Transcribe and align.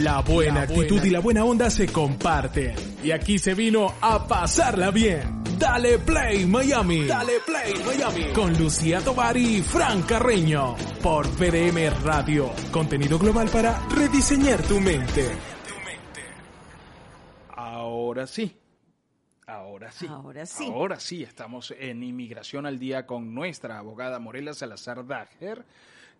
La 0.00 0.20
buena 0.20 0.62
actitud 0.62 1.02
y 1.04 1.10
la 1.10 1.20
buena 1.20 1.44
onda 1.44 1.70
se 1.70 1.86
comparten. 1.86 2.74
Y 3.02 3.10
aquí 3.10 3.38
se 3.38 3.54
vino 3.54 3.94
a 4.00 4.26
pasarla 4.26 4.90
bien. 4.90 5.42
Dale 5.58 5.98
Play 5.98 6.46
Miami. 6.46 7.06
Dale 7.06 7.34
Play 7.46 7.74
Miami. 7.84 8.32
Con 8.32 8.56
Lucía 8.58 9.00
Tovar 9.00 9.36
y 9.36 9.60
Fran 9.60 10.02
Carreño. 10.02 10.74
Por 11.02 11.28
PDM 11.30 12.02
Radio. 12.02 12.50
Contenido 12.70 13.18
global 13.18 13.48
para 13.48 13.78
rediseñar 13.88 14.62
tu 14.62 14.80
mente. 14.80 15.30
Ahora 17.54 18.26
sí. 18.26 18.56
Ahora 19.46 19.92
sí. 19.92 20.06
Ahora 20.08 20.46
sí. 20.46 20.66
Ahora 20.66 21.00
sí, 21.00 21.22
estamos 21.22 21.74
en 21.78 22.02
Inmigración 22.02 22.64
al 22.64 22.78
Día 22.78 23.06
con 23.06 23.34
nuestra 23.34 23.78
abogada 23.78 24.18
Morela 24.18 24.54
Salazar 24.54 25.06
Dager, 25.06 25.64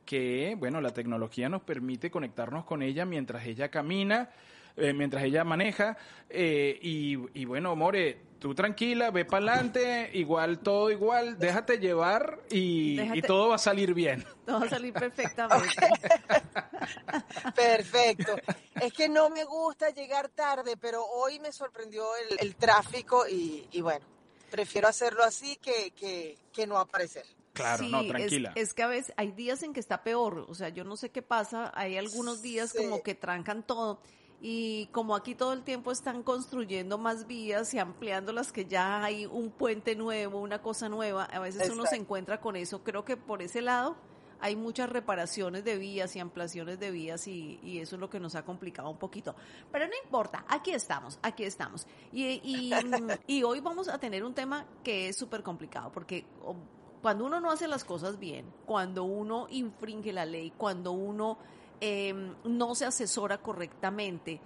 que, 0.05 0.55
bueno, 0.59 0.81
la 0.81 0.91
tecnología 0.91 1.49
nos 1.49 1.63
permite 1.63 2.11
conectarnos 2.11 2.65
con 2.65 2.83
ella 2.83 3.05
mientras 3.05 3.47
ella 3.47 3.71
camina, 3.71 4.31
eh, 4.77 4.93
mientras 4.93 5.23
ella 5.25 5.45
maneja. 5.45 5.97
eh, 6.31 6.79
y, 6.83 7.19
y 7.41 7.45
bueno, 7.45 7.77
More, 7.77 8.19
tú 8.39 8.55
tranquila, 8.55 9.11
ve 9.11 9.25
para 9.25 9.47
adelante, 9.53 10.11
igual, 10.15 10.59
todo 10.61 10.91
igual, 10.91 11.39
déjate 11.39 11.79
llevar 11.79 12.41
y, 12.51 12.97
Déjate- 12.97 13.19
y 13.19 13.23
todo 13.23 13.49
va 13.51 13.55
a 13.57 13.59
salir 13.59 13.95
bien. 13.95 14.25
Todo 14.47 14.61
va 14.61 14.67
a 14.67 14.71
salir 14.71 14.93
perfectamente. 15.05 15.69
Perfecto. 17.55 18.37
Es 18.81 18.93
que 18.93 19.09
no 19.09 19.31
me 19.31 19.45
gusta 19.45 19.91
llegar 19.91 20.29
tarde, 20.31 20.77
pero 20.77 21.05
hoy 21.05 21.39
me 21.39 21.53
sorprendió 21.53 22.05
el, 22.17 22.39
el 22.41 22.57
tráfico 22.57 23.27
y, 23.29 23.67
y 23.73 23.81
bueno, 23.81 24.05
prefiero 24.51 24.89
hacerlo 24.89 25.23
así 25.23 25.57
que, 25.57 25.91
que, 25.93 26.37
que 26.53 26.67
no 26.67 26.79
aparecer. 26.79 27.25
Claro, 27.53 27.85
Sí, 27.85 27.91
no, 27.91 28.01
es- 28.01 28.09
tranquila. 28.09 28.53
Es, 28.55 28.73
que 28.75 28.83
a 28.83 28.87
veces 28.87 29.13
hay 29.17 29.33
días 29.33 29.63
en 29.63 29.73
que 29.73 29.81
está 29.81 30.03
peor, 30.03 30.47
o 30.49 30.55
sea, 30.55 30.71
yo 30.71 30.85
no 30.85 30.97
sé 30.97 31.11
qué 31.11 31.23
pasa, 31.23 31.71
hay 31.75 31.97
algunos 31.99 32.41
días 32.43 32.71
Sí. 32.71 32.79
como 32.79 33.03
que 33.03 33.15
trancan 33.15 33.63
todo 33.63 34.01
y 34.41 34.87
como 34.87 35.15
aquí 35.15 35.35
todo 35.35 35.53
el 35.53 35.63
tiempo 35.63 35.93
están 35.93 36.23
construyendo 36.23 36.99
más 36.99 37.27
vías 37.27 37.73
y 37.75 37.79
ampliando 37.79 38.33
las 38.33 38.51
que 38.53 38.65
ya 38.65 39.05
hay 39.05 39.27
un 39.27 39.51
puente 39.51 39.95
nuevo, 39.95 40.41
una 40.41 40.61
cosa 40.63 40.89
nueva, 40.89 41.25
a 41.27 41.39
veces 41.41 41.69
uno 41.71 41.85
se 41.87 41.97
encuentra 41.97 42.41
con 42.41 42.57
eso, 42.57 42.83
creo 42.83 43.05
que 43.05 43.17
por 43.17 43.43
ese 43.43 43.61
lado 43.63 43.97
hay 44.41 44.57
muchas 44.57 44.91
reparaciones 44.91 45.63
de 45.63 45.77
vías 45.79 46.17
y 46.17 46.19
ampliaciones 46.19 46.81
de 46.81 46.91
vías 46.91 47.29
y, 47.29 47.61
y 47.63 47.79
eso 47.79 47.95
es 47.95 48.01
lo 48.01 48.11
que 48.11 48.19
nos 48.19 48.35
ha 48.35 48.45
complicado 48.45 48.91
un 48.91 48.99
poquito. 48.99 49.37
Pero 49.71 49.87
no 49.87 49.93
importa, 50.05 50.45
aquí 50.49 50.73
estamos, 50.73 51.21
aquí 51.23 51.45
estamos. 51.45 51.87
Y, 52.11 52.41
y, 52.43 52.73
y 53.29 53.43
hoy 53.45 53.61
vamos 53.61 53.87
a 53.87 53.99
tener 53.99 54.25
un 54.25 54.35
tema 54.35 54.67
que 54.83 55.09
es 55.09 55.17
súper 55.17 55.45
complicado 55.45 55.93
porque 55.93 56.25
o, 56.43 56.57
cuando 57.03 57.27
uno 57.27 57.41
no 57.41 57.51
hace 57.51 57.67
las 57.67 57.85
cosas 57.85 58.19
bien, 58.19 58.47
cuando 58.65 59.03
uno 59.05 59.49
infringe 59.51 60.13
la 60.13 60.25
ley, 60.25 60.53
cuando 60.57 60.93
uno 60.93 61.37
eh, 61.81 62.15
no 62.45 62.75
se 62.77 62.87
asesora 62.87 63.39
correctamente, 63.39 64.41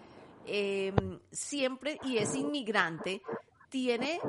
eh, 0.47 0.93
siempre, 1.31 2.01
y 2.03 2.17
es 2.17 2.35
inmigrante, 2.35 3.21
tiene 3.69 4.21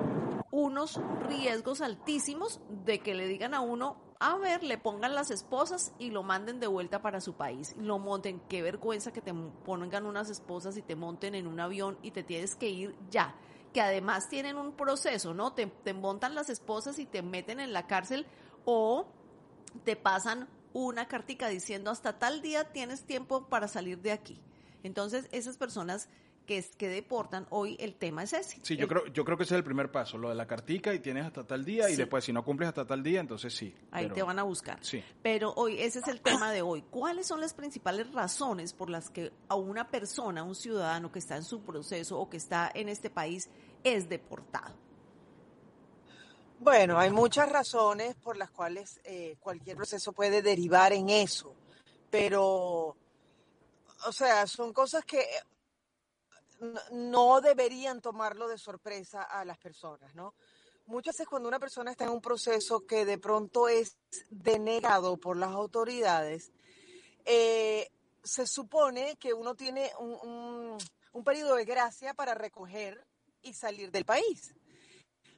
unos 0.51 0.99
riesgos 1.27 1.81
altísimos 1.81 2.59
de 2.85 2.99
que 2.99 3.15
le 3.15 3.27
digan 3.27 3.53
a 3.53 3.61
uno, 3.61 3.95
a 4.19 4.35
ver, 4.37 4.63
le 4.63 4.77
pongan 4.77 5.15
las 5.15 5.31
esposas 5.31 5.93
y 5.97 6.09
lo 6.09 6.23
manden 6.23 6.59
de 6.59 6.67
vuelta 6.67 7.01
para 7.01 7.21
su 7.21 7.33
país, 7.33 7.75
lo 7.77 7.97
monten, 7.97 8.41
qué 8.49 8.61
vergüenza 8.61 9.13
que 9.13 9.21
te 9.21 9.33
pongan 9.33 10.05
unas 10.05 10.29
esposas 10.29 10.75
y 10.75 10.81
te 10.81 10.95
monten 10.95 11.33
en 11.35 11.47
un 11.47 11.59
avión 11.59 11.97
y 12.01 12.11
te 12.11 12.23
tienes 12.23 12.55
que 12.55 12.69
ir 12.69 12.95
ya, 13.09 13.35
que 13.73 13.81
además 13.81 14.29
tienen 14.29 14.57
un 14.57 14.73
proceso, 14.73 15.33
¿no? 15.33 15.53
Te, 15.53 15.93
montan 15.93 16.35
las 16.35 16.49
esposas 16.49 16.99
y 16.99 17.05
te 17.05 17.21
meten 17.21 17.59
en 17.59 17.73
la 17.73 17.87
cárcel 17.87 18.25
o 18.65 19.07
te 19.83 19.95
pasan 19.95 20.47
una 20.73 21.07
cartica 21.07 21.47
diciendo 21.47 21.91
hasta 21.91 22.19
tal 22.19 22.41
día 22.41 22.71
tienes 22.71 23.03
tiempo 23.03 23.47
para 23.47 23.67
salir 23.67 23.99
de 24.01 24.11
aquí. 24.11 24.39
Entonces, 24.83 25.27
esas 25.31 25.57
personas 25.57 26.09
que, 26.47 26.57
es- 26.57 26.75
que 26.75 26.87
deportan, 26.87 27.45
hoy 27.51 27.77
el 27.79 27.93
tema 27.95 28.23
es 28.23 28.33
ese. 28.33 28.57
Sí, 28.63 28.75
yo 28.77 28.87
creo, 28.87 29.05
yo 29.07 29.23
creo 29.23 29.37
que 29.37 29.43
ese 29.43 29.53
es 29.53 29.57
el 29.59 29.63
primer 29.63 29.91
paso, 29.91 30.17
lo 30.17 30.29
de 30.29 30.35
la 30.35 30.47
cartica 30.47 30.93
y 30.93 30.99
tienes 30.99 31.25
hasta 31.25 31.45
tal 31.45 31.63
día 31.63 31.89
y 31.89 31.95
después 31.95 32.23
si 32.23 32.33
no 32.33 32.43
cumples 32.43 32.69
hasta 32.69 32.87
tal 32.87 33.03
día, 33.03 33.19
entonces 33.19 33.53
sí. 33.53 33.75
Ahí 33.91 34.05
pero- 34.05 34.15
te 34.15 34.23
van 34.23 34.39
a 34.39 34.43
buscar. 34.43 34.79
Sí. 34.83 35.03
Pero 35.21 35.53
hoy, 35.57 35.79
ese 35.79 35.99
es 35.99 36.07
el 36.07 36.21
tema 36.21 36.51
de 36.51 36.63
hoy. 36.63 36.81
¿Cuáles 36.89 37.27
son 37.27 37.39
las 37.41 37.53
principales 37.53 38.11
razones 38.13 38.73
por 38.73 38.89
las 38.89 39.09
que 39.11 39.31
a 39.49 39.55
una 39.55 39.89
persona, 39.91 40.41
un 40.43 40.55
ciudadano 40.55 41.11
que 41.11 41.19
está 41.19 41.35
en 41.35 41.43
su 41.43 41.61
proceso 41.61 42.17
o 42.17 42.29
que 42.29 42.37
está 42.37 42.71
en 42.73 42.89
este 42.89 43.09
país 43.11 43.49
es 43.83 44.09
deportado? 44.09 44.73
Bueno, 46.59 46.97
hay 46.97 47.11
muchas 47.11 47.51
razones 47.51 48.15
por 48.15 48.35
las 48.37 48.49
cuales 48.49 48.99
eh, 49.03 49.35
cualquier 49.39 49.77
proceso 49.77 50.11
puede 50.11 50.41
derivar 50.41 50.91
en 50.91 51.09
eso, 51.09 51.53
pero, 52.09 52.95
o 54.07 54.11
sea, 54.11 54.47
son 54.47 54.73
cosas 54.73 55.05
que 55.05 55.23
no- 56.91 57.41
deberían 57.41 58.01
tomarlo 58.01 58.47
de 58.47 58.57
sorpresa 58.57 59.21
a 59.23 59.45
las 59.45 59.57
personas, 59.57 60.13
¿no? 60.15 60.33
Muchas 60.85 61.15
veces 61.15 61.27
cuando 61.27 61.49
una 61.49 61.59
persona 61.59 61.91
está 61.91 62.05
en 62.05 62.11
un 62.11 62.21
proceso 62.21 62.85
que 62.85 63.03
de 63.05 63.17
pronto 63.17 63.67
es 63.67 63.97
denegado 64.29 65.17
por 65.17 65.35
las 65.35 65.51
autoridades, 65.51 66.51
eh, 67.25 67.89
se 68.23 68.47
supone 68.47 69.17
que 69.17 69.33
uno 69.33 69.53
tiene 69.55 69.91
un, 69.99 70.77
un, 71.13 71.23
periodo 71.23 71.55
de 71.55 71.65
gracia 71.65 72.13
para 72.13 72.33
recoger 72.35 73.05
y 73.41 73.53
salir 73.53 73.91
del 73.91 74.05
país. 74.05 74.53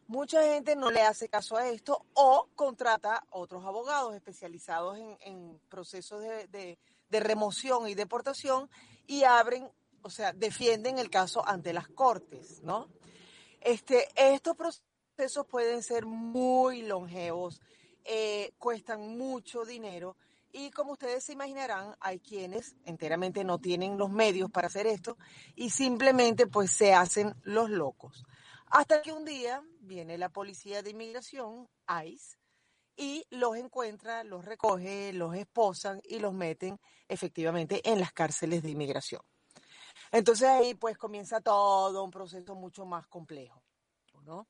Mucha 0.08 0.42
gente 0.44 0.76
no 0.76 0.90
le 0.92 1.02
hace 1.02 1.30
caso 1.30 1.56
a 1.58 1.68
esto 1.68 2.06
o 2.14 2.48
contrata 2.56 3.24
otros 3.32 3.64
abogados 3.66 4.16
especializados 4.16 4.98
en, 5.22 5.60
procesos 5.70 6.22
de, 6.22 6.48
de- 6.48 6.78
de 7.10 7.20
remoción 7.20 7.88
y 7.88 7.96
deportación 7.96 8.70
y 9.08 9.24
abren, 9.24 9.68
o 10.02 10.10
sea, 10.10 10.34
defienden 10.34 10.98
el 10.98 11.10
caso 11.10 11.48
ante 11.48 11.74
las 11.74 11.88
cortes, 11.88 12.62
¿no? 12.64 12.88
Este, 13.62 14.08
estos 14.16 14.56
procesos 14.56 15.46
pueden 15.48 15.84
ser 15.84 16.06
muy 16.06 16.82
longevos, 16.84 17.62
eh, 18.06 18.54
cuestan 18.58 19.18
mucho 19.18 19.66
dinero 19.66 20.16
y 20.52 20.72
como 20.72 20.94
ustedes 20.94 21.24
se 21.24 21.34
imaginarán, 21.34 21.96
hay 22.00 22.20
quienes 22.20 22.76
enteramente 22.86 23.44
no 23.44 23.60
tienen 23.60 23.98
los 23.98 24.10
medios 24.10 24.50
para 24.50 24.68
hacer 24.68 24.88
esto 24.88 25.18
y 25.56 25.70
simplemente 25.70 26.48
pues 26.48 26.72
se 26.72 26.94
hacen 26.94 27.36
los 27.44 27.70
locos. 27.70 28.24
Hasta 28.72 29.02
que 29.02 29.12
un 29.12 29.26
día 29.26 29.64
viene 29.82 30.18
la 30.18 30.30
policía 30.30 30.82
de 30.82 30.92
inmigración, 30.92 31.68
ICE, 32.04 32.38
y 32.96 33.26
los 33.30 33.56
encuentra, 33.56 34.24
los 34.24 34.44
recoge, 34.44 35.14
los 35.14 35.34
esposan 35.36 36.02
y 36.04 36.20
los 36.20 36.34
meten 36.34 36.80
efectivamente 37.08 37.82
en 37.90 38.00
las 38.00 38.12
cárceles 38.12 38.62
de 38.62 38.72
inmigración. 38.72 39.22
Entonces 40.12 40.48
ahí 40.48 40.74
pues 40.74 40.98
comienza 40.98 41.42
todo 41.42 42.04
un 42.04 42.12
proceso 42.12 42.56
mucho 42.56 42.86
más 42.86 43.08
complejo, 43.08 43.62
¿no? 44.24 44.48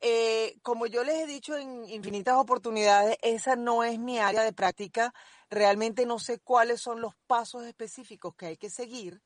Eh, 0.00 0.58
como 0.62 0.86
yo 0.86 1.02
les 1.02 1.22
he 1.22 1.26
dicho 1.26 1.56
en 1.56 1.88
infinitas 1.88 2.34
oportunidades, 2.36 3.16
esa 3.22 3.56
no 3.56 3.84
es 3.84 3.98
mi 3.98 4.18
área 4.18 4.42
de 4.42 4.52
práctica. 4.52 5.14
Realmente 5.48 6.04
no 6.04 6.18
sé 6.18 6.40
cuáles 6.40 6.82
son 6.82 7.00
los 7.00 7.14
pasos 7.26 7.64
específicos 7.64 8.34
que 8.34 8.46
hay 8.46 8.56
que 8.58 8.68
seguir, 8.68 9.22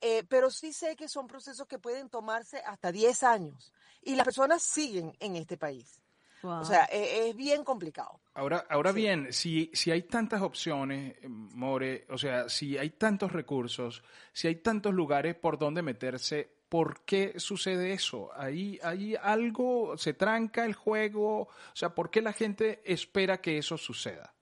eh, 0.00 0.22
pero 0.28 0.50
sí 0.50 0.72
sé 0.72 0.94
que 0.94 1.08
son 1.08 1.26
procesos 1.26 1.66
que 1.66 1.78
pueden 1.78 2.08
tomarse 2.08 2.58
hasta 2.58 2.92
10 2.92 3.22
años 3.24 3.72
y 4.02 4.14
las 4.14 4.24
personas 4.24 4.62
siguen 4.62 5.16
en 5.18 5.36
este 5.36 5.56
país. 5.56 6.00
Wow. 6.42 6.60
O 6.60 6.64
sea, 6.64 6.84
e- 6.90 7.28
es 7.28 7.36
bien 7.36 7.64
complicado. 7.64 8.20
Ahora, 8.34 8.64
ahora 8.70 8.92
Sí. 8.92 8.96
bien, 9.00 9.32
si, 9.32 9.70
si 9.74 9.90
hay 9.90 10.02
tantas 10.02 10.40
opciones, 10.42 11.16
eh, 11.22 11.28
More, 11.28 12.06
o 12.10 12.16
sea, 12.18 12.48
si 12.48 12.78
hay 12.78 12.90
tantos 12.90 13.32
recursos, 13.32 14.02
si 14.32 14.48
hay 14.48 14.56
tantos 14.56 14.94
lugares 14.94 15.34
por 15.34 15.58
donde 15.58 15.82
meterse, 15.82 16.48
¿por 16.68 17.04
qué 17.04 17.38
sucede 17.38 17.92
eso? 17.92 18.30
¿Hay, 18.34 18.78
hay 18.82 19.16
algo, 19.16 19.98
se 19.98 20.14
tranca 20.14 20.64
el 20.64 20.74
juego? 20.74 21.40
O 21.42 21.48
sea, 21.74 21.94
¿por 21.94 22.10
qué 22.10 22.22
la 22.22 22.32
gente 22.32 22.80
espera 22.84 23.40
que 23.40 23.58
eso 23.58 23.76
suceda? 23.76 24.34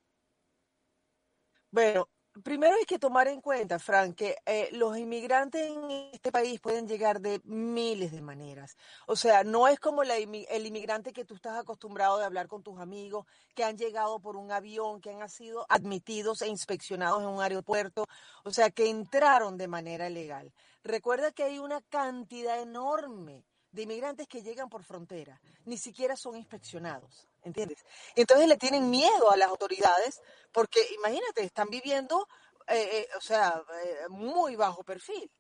Bueno, 1.70 2.08
primero 2.42 2.74
hay 2.74 2.84
que 2.84 2.98
tomar 2.98 3.28
en 3.28 3.40
cuenta, 3.40 3.78
Frank, 3.78 4.14
que 4.14 4.36
eh, 4.46 4.68
los 4.72 4.96
inmigrantes 4.96 5.70
en 5.70 5.90
este 6.12 6.32
país 6.32 6.60
pueden 6.60 6.86
llegar 6.86 7.20
de 7.20 7.40
miles 7.44 8.12
de 8.12 8.20
maneras. 8.20 8.76
O 9.06 9.16
sea, 9.16 9.44
no 9.44 9.68
es 9.68 9.78
como 9.78 10.04
la 10.04 10.16
el 10.16 10.66
inmigrante 10.66 11.12
que 11.12 11.24
tú 11.24 11.34
estás 11.34 11.56
acostumbrado 11.56 12.18
de 12.18 12.24
hablar 12.24 12.48
con 12.48 12.62
tus 12.62 12.78
amigos, 12.80 13.26
que 13.54 13.64
han 13.64 13.78
llegado 13.78 14.20
por 14.20 14.36
un 14.36 14.52
avión, 14.52 15.00
que 15.00 15.10
han 15.10 15.28
sido 15.28 15.66
admitidos 15.68 16.42
e 16.42 16.48
inspeccionados 16.48 17.22
en 17.22 17.28
un 17.28 17.40
aeropuerto, 17.40 18.06
o 18.44 18.50
sea, 18.50 18.70
que 18.70 18.88
entraron 18.88 19.56
de 19.56 19.68
manera 19.68 20.08
legal. 20.08 20.52
Recuerda 20.82 21.32
que 21.32 21.44
hay 21.44 21.58
una 21.58 21.80
cantidad 21.82 22.60
enorme 22.60 23.44
de 23.72 23.82
inmigrantes 23.82 24.26
que 24.26 24.42
llegan 24.42 24.68
por 24.68 24.82
frontera, 24.82 25.40
ni 25.64 25.76
siquiera 25.76 26.16
son 26.16 26.36
inspeccionados, 26.36 27.28
¿entiendes? 27.48 27.84
Entonces 28.14 28.46
le 28.46 28.56
tienen 28.56 28.88
miedo 28.88 29.30
a 29.30 29.36
las 29.36 29.48
autoridades 29.48 30.20
porque 30.52 30.80
imagínate, 30.94 31.42
están 31.42 31.68
viviendo, 31.68 32.28
eh, 32.66 32.88
eh, 32.92 33.08
o 33.16 33.20
sea, 33.20 33.62
eh, 33.84 34.08
muy 34.08 34.56
bajo 34.56 34.84
perfil. 34.84 35.30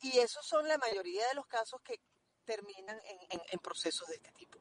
Y 0.00 0.18
esos 0.18 0.46
son 0.46 0.66
la 0.68 0.78
mayoría 0.78 1.26
de 1.28 1.34
los 1.34 1.46
casos 1.46 1.80
que 1.82 2.00
terminan 2.44 2.98
en, 3.30 3.58
procesos 3.58 4.08
de 4.08 4.14
este 4.14 4.32
tipo. 4.32 4.57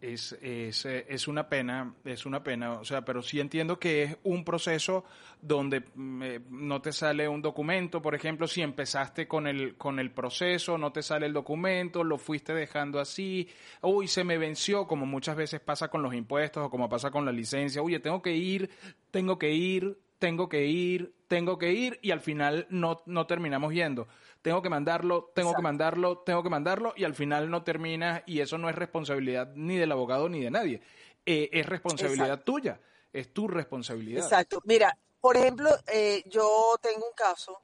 Es, 0.00 0.32
es, 0.42 0.84
eh, 0.84 1.06
es, 1.08 1.26
una 1.26 1.48
pena, 1.48 1.94
es 2.04 2.26
una 2.26 2.42
pena, 2.42 2.72
o 2.74 2.84
sea, 2.84 3.04
pero 3.04 3.22
sí 3.22 3.40
entiendo 3.40 3.78
que 3.78 4.02
es 4.02 4.16
un 4.24 4.44
proceso 4.44 5.04
donde 5.40 5.84
mm, 5.94 6.22
eh, 6.22 6.40
no 6.50 6.82
te 6.82 6.92
sale 6.92 7.26
un 7.28 7.40
documento, 7.40 8.02
por 8.02 8.14
ejemplo, 8.14 8.46
si 8.46 8.60
empezaste 8.60 9.26
con 9.26 9.46
el, 9.46 9.76
con 9.76 9.98
el 9.98 10.10
proceso, 10.10 10.76
no 10.76 10.92
te 10.92 11.02
sale 11.02 11.26
el 11.26 11.32
documento, 11.32 12.04
lo 12.04 12.18
fuiste 12.18 12.52
dejando 12.52 13.00
así, 13.00 13.48
uy, 13.80 14.06
se 14.06 14.22
me 14.22 14.36
venció, 14.36 14.86
como 14.86 15.06
muchas 15.06 15.36
veces 15.36 15.60
pasa 15.60 15.88
con 15.88 16.02
los 16.02 16.14
impuestos 16.14 16.64
o 16.64 16.70
como 16.70 16.88
pasa 16.88 17.10
con 17.10 17.24
la 17.24 17.32
licencia, 17.32 17.80
oye, 17.80 17.98
tengo 17.98 18.20
que 18.20 18.34
ir, 18.36 18.70
tengo 19.10 19.38
que 19.38 19.52
ir, 19.52 19.98
tengo 20.18 20.48
que 20.48 20.66
ir, 20.66 21.14
tengo 21.26 21.58
que 21.58 21.72
ir, 21.72 21.98
y 22.02 22.10
al 22.10 22.20
final 22.20 22.66
no, 22.70 23.02
no 23.06 23.26
terminamos 23.26 23.72
yendo 23.72 24.08
tengo 24.46 24.62
que 24.62 24.70
mandarlo, 24.70 25.32
tengo 25.34 25.52
que 25.54 25.60
mandarlo, 25.60 26.18
tengo 26.18 26.40
que 26.40 26.50
mandarlo 26.50 26.94
y 26.96 27.02
al 27.02 27.16
final 27.16 27.50
no 27.50 27.64
termina 27.64 28.22
y 28.26 28.38
eso 28.38 28.58
no 28.58 28.68
es 28.68 28.76
responsabilidad 28.76 29.52
ni 29.56 29.76
del 29.76 29.90
abogado 29.90 30.28
ni 30.28 30.40
de 30.40 30.52
nadie. 30.52 30.80
Eh, 31.26 31.50
es 31.52 31.66
responsabilidad 31.66 32.44
tuya, 32.44 32.80
es 33.12 33.34
tu 33.34 33.48
responsabilidad. 33.48 34.22
Exacto. 34.22 34.62
Mira, 34.64 34.96
por 35.20 35.36
ejemplo, 35.36 35.68
eh, 35.92 36.22
yo 36.26 36.76
tengo 36.80 37.08
un 37.08 37.12
caso 37.16 37.60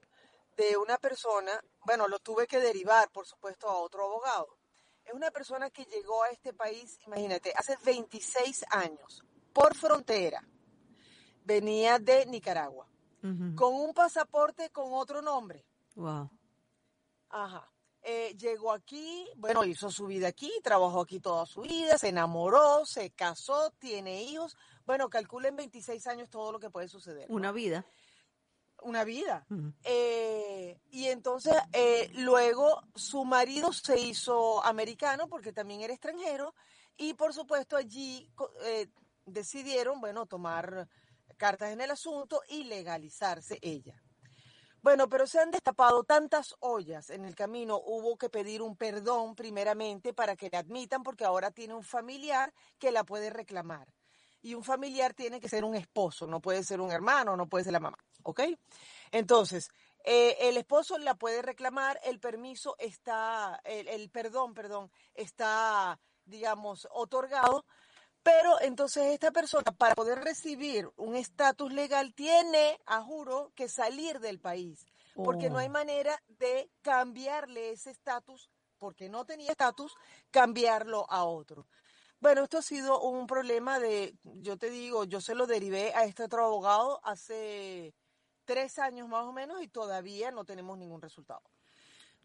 de 0.56 0.76
una 0.76 0.98
persona, 0.98 1.52
bueno, 1.86 2.08
lo 2.08 2.18
tuve 2.18 2.48
que 2.48 2.58
derivar, 2.58 3.12
por 3.12 3.28
supuesto, 3.28 3.68
a 3.68 3.78
otro 3.78 4.02
abogado. 4.02 4.58
Es 5.04 5.14
una 5.14 5.30
persona 5.30 5.70
que 5.70 5.84
llegó 5.84 6.24
a 6.24 6.30
este 6.30 6.52
país, 6.52 6.98
imagínate, 7.06 7.52
hace 7.56 7.76
26 7.84 8.64
años, 8.70 9.22
por 9.52 9.76
frontera. 9.76 10.42
Venía 11.44 12.00
de 12.00 12.26
Nicaragua, 12.26 12.88
con 13.54 13.72
un 13.72 13.94
pasaporte 13.94 14.70
con 14.70 14.92
otro 14.94 15.22
nombre. 15.22 15.64
Wow. 15.94 16.28
Ajá. 17.32 17.68
Eh, 18.04 18.36
llegó 18.36 18.72
aquí, 18.72 19.28
bueno, 19.36 19.64
hizo 19.64 19.90
su 19.90 20.06
vida 20.06 20.28
aquí, 20.28 20.52
trabajó 20.62 21.02
aquí 21.02 21.20
toda 21.20 21.46
su 21.46 21.62
vida, 21.62 21.96
se 21.98 22.08
enamoró, 22.08 22.84
se 22.84 23.10
casó, 23.10 23.70
tiene 23.78 24.24
hijos. 24.24 24.56
Bueno, 24.84 25.08
calculen 25.08 25.54
26 25.54 26.06
años 26.08 26.28
todo 26.28 26.52
lo 26.52 26.58
que 26.58 26.68
puede 26.68 26.88
suceder. 26.88 27.26
Una 27.28 27.52
vida. 27.52 27.86
Una 28.82 29.04
vida. 29.04 29.46
Eh, 29.84 30.80
y 30.90 31.06
entonces, 31.06 31.54
eh, 31.72 32.10
luego 32.14 32.82
su 32.96 33.24
marido 33.24 33.72
se 33.72 33.98
hizo 34.00 34.64
americano 34.64 35.28
porque 35.28 35.52
también 35.52 35.82
era 35.82 35.92
extranjero 35.94 36.56
y 36.96 37.14
por 37.14 37.32
supuesto 37.32 37.76
allí 37.76 38.28
decidieron, 39.24 40.00
bueno, 40.00 40.26
tomar 40.26 40.88
cartas 41.36 41.70
en 41.70 41.80
el 41.80 41.92
asunto 41.92 42.42
y 42.48 42.64
legalizarse 42.64 43.60
ella. 43.62 44.01
Bueno, 44.82 45.08
pero 45.08 45.28
se 45.28 45.38
han 45.38 45.52
destapado 45.52 46.02
tantas 46.02 46.56
ollas 46.58 47.10
en 47.10 47.24
el 47.24 47.36
camino, 47.36 47.80
hubo 47.84 48.18
que 48.18 48.28
pedir 48.28 48.62
un 48.62 48.76
perdón 48.76 49.36
primeramente 49.36 50.12
para 50.12 50.34
que 50.34 50.50
la 50.50 50.58
admitan 50.58 51.04
porque 51.04 51.24
ahora 51.24 51.52
tiene 51.52 51.74
un 51.74 51.84
familiar 51.84 52.52
que 52.80 52.90
la 52.90 53.04
puede 53.04 53.30
reclamar. 53.30 53.86
Y 54.42 54.54
un 54.54 54.64
familiar 54.64 55.14
tiene 55.14 55.38
que 55.38 55.48
ser 55.48 55.64
un 55.64 55.76
esposo, 55.76 56.26
no 56.26 56.40
puede 56.40 56.64
ser 56.64 56.80
un 56.80 56.90
hermano, 56.90 57.36
no 57.36 57.48
puede 57.48 57.62
ser 57.62 57.72
la 57.74 57.78
mamá, 57.78 57.96
¿ok? 58.24 58.40
Entonces, 59.12 59.68
eh, 60.02 60.36
el 60.40 60.56
esposo 60.56 60.98
la 60.98 61.14
puede 61.14 61.42
reclamar, 61.42 62.00
el 62.02 62.18
permiso 62.18 62.74
está, 62.80 63.60
el, 63.62 63.86
el 63.86 64.10
perdón, 64.10 64.52
perdón, 64.52 64.90
está, 65.14 66.00
digamos, 66.24 66.88
otorgado, 66.90 67.66
pero 68.22 68.60
entonces 68.60 69.06
esta 69.06 69.32
persona, 69.32 69.72
para 69.72 69.94
poder 69.94 70.20
recibir 70.20 70.88
un 70.96 71.16
estatus 71.16 71.72
legal, 71.72 72.14
tiene, 72.14 72.78
a 72.86 73.02
juro, 73.02 73.52
que 73.54 73.68
salir 73.68 74.20
del 74.20 74.40
país, 74.40 74.86
porque 75.14 75.50
no 75.50 75.58
hay 75.58 75.68
oh. 75.68 75.72
manera 75.72 76.22
de 76.28 76.70
cambiarle 76.82 77.70
ese 77.70 77.90
estatus, 77.90 78.50
porque 78.78 79.08
no 79.08 79.24
tenía 79.24 79.50
estatus, 79.50 79.94
cambiarlo 80.30 81.06
a 81.10 81.24
otro. 81.24 81.66
Bueno, 82.20 82.44
esto 82.44 82.58
ha 82.58 82.62
sido 82.62 83.00
un 83.00 83.26
problema 83.26 83.80
de, 83.80 84.16
yo 84.22 84.56
te 84.56 84.70
digo, 84.70 85.04
yo 85.04 85.20
se 85.20 85.34
lo 85.34 85.48
derivé 85.48 85.92
a 85.94 86.04
este 86.04 86.22
otro 86.22 86.44
abogado 86.44 87.00
hace 87.02 87.94
tres 88.44 88.78
años 88.78 89.08
más 89.08 89.24
o 89.24 89.32
menos 89.32 89.60
y 89.60 89.68
todavía 89.68 90.30
no 90.30 90.44
tenemos 90.44 90.78
ningún 90.78 91.02
resultado. 91.02 91.42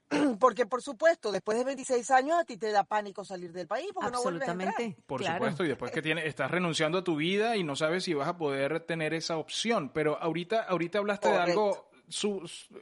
Porque, 0.40 0.66
por 0.66 0.82
supuesto, 0.82 1.32
después 1.32 1.58
de 1.58 1.64
26 1.66 2.12
años 2.12 2.40
a 2.40 2.46
ti 2.46 2.58
te 2.58 2.72
da 2.72 2.84
pánico 2.84 3.26
salir 3.26 3.52
del 3.52 3.68
país 3.68 3.90
porque 3.94 4.12
no 4.12 4.24
vuelves 4.24 4.48
a 4.48 4.52
entrar. 4.52 4.74
Por 5.06 5.24
supuesto, 5.24 5.66
y 5.66 5.68
después 5.68 5.92
que 5.92 6.02
tienes, 6.04 6.26
estás 6.26 6.50
renunciando 6.50 7.00
a 7.00 7.04
tu 7.04 7.16
vida 7.16 7.58
y 7.58 7.64
no 7.64 7.76
sabes 7.76 8.06
si 8.06 8.14
vas 8.14 8.28
a 8.28 8.38
poder 8.38 8.82
tener 8.82 9.14
esa 9.14 9.38
opción. 9.38 9.90
Pero 9.94 10.18
ahorita, 10.22 10.64
ahorita 10.64 11.00
hablaste 11.00 11.30
de 11.30 11.38
algo 11.38 11.90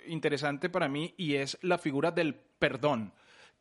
interesante 0.06 0.69
para 0.69 0.88
mí 0.88 1.16
y 1.18 1.36
es 1.36 1.57
la 1.62 1.77
figura 1.77 2.12
del 2.12 2.36
perdón 2.36 3.12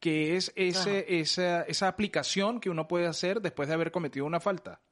que 0.01 0.37
es 0.37 0.53
ese, 0.55 1.21
esa, 1.21 1.63
esa 1.63 1.89
aplicación 1.89 2.61
que 2.61 2.69
uno 2.69 2.87
puede 2.87 3.07
hacer 3.07 3.41
después 3.41 3.69
de 3.69 3.75
haber 3.75 3.91
cometido 3.91 4.27
una 4.27 4.39
falta. 4.39 4.83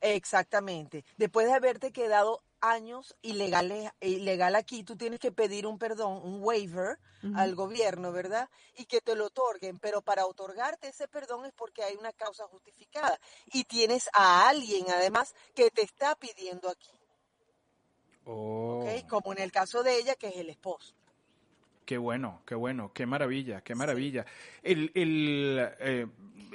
Exactamente. 0.00 1.04
Después 1.18 1.46
de 1.46 1.52
haberte 1.52 1.92
quedado 1.92 2.42
años 2.64 3.14
ilegales, 3.22 3.90
ilegal 4.00 4.54
aquí, 4.56 4.84
tú 4.84 4.96
tienes 4.96 5.20
que 5.20 5.32
pedir 5.32 5.66
un 5.66 5.78
perdón, 5.78 6.20
un 6.22 6.42
waiver 6.42 6.98
al 7.36 7.54
gobierno, 7.54 8.12
¿verdad? 8.12 8.48
Y 8.76 8.84
que 8.84 9.00
te 9.00 9.14
lo 9.14 9.26
otorguen, 9.26 9.78
pero 9.78 10.02
para 10.02 10.26
otorgarte 10.26 10.88
ese 10.88 11.08
perdón 11.08 11.46
es 11.46 11.52
porque 11.52 11.82
hay 11.82 11.96
una 11.96 12.12
causa 12.12 12.46
justificada 12.48 13.18
y 13.52 13.64
tienes 13.64 14.08
a 14.12 14.48
alguien 14.48 14.84
además 14.90 15.34
que 15.54 15.70
te 15.70 15.82
está 15.82 16.14
pidiendo 16.16 16.68
aquí. 16.68 16.90
Oh. 18.26 18.86
Como 19.08 19.32
en 19.32 19.38
el 19.40 19.52
caso 19.52 19.82
de 19.82 19.98
ella, 19.98 20.14
que 20.16 20.28
es 20.28 20.36
el 20.36 20.50
esposo. 20.50 20.94
Qué 21.84 21.98
bueno, 21.98 22.42
qué 22.46 22.54
bueno, 22.54 22.92
qué 22.94 23.04
maravilla, 23.04 23.60
qué 23.62 23.74
maravilla. 23.74 24.24
El, 24.62 24.90
el 24.94 25.72
eh, 25.80 26.06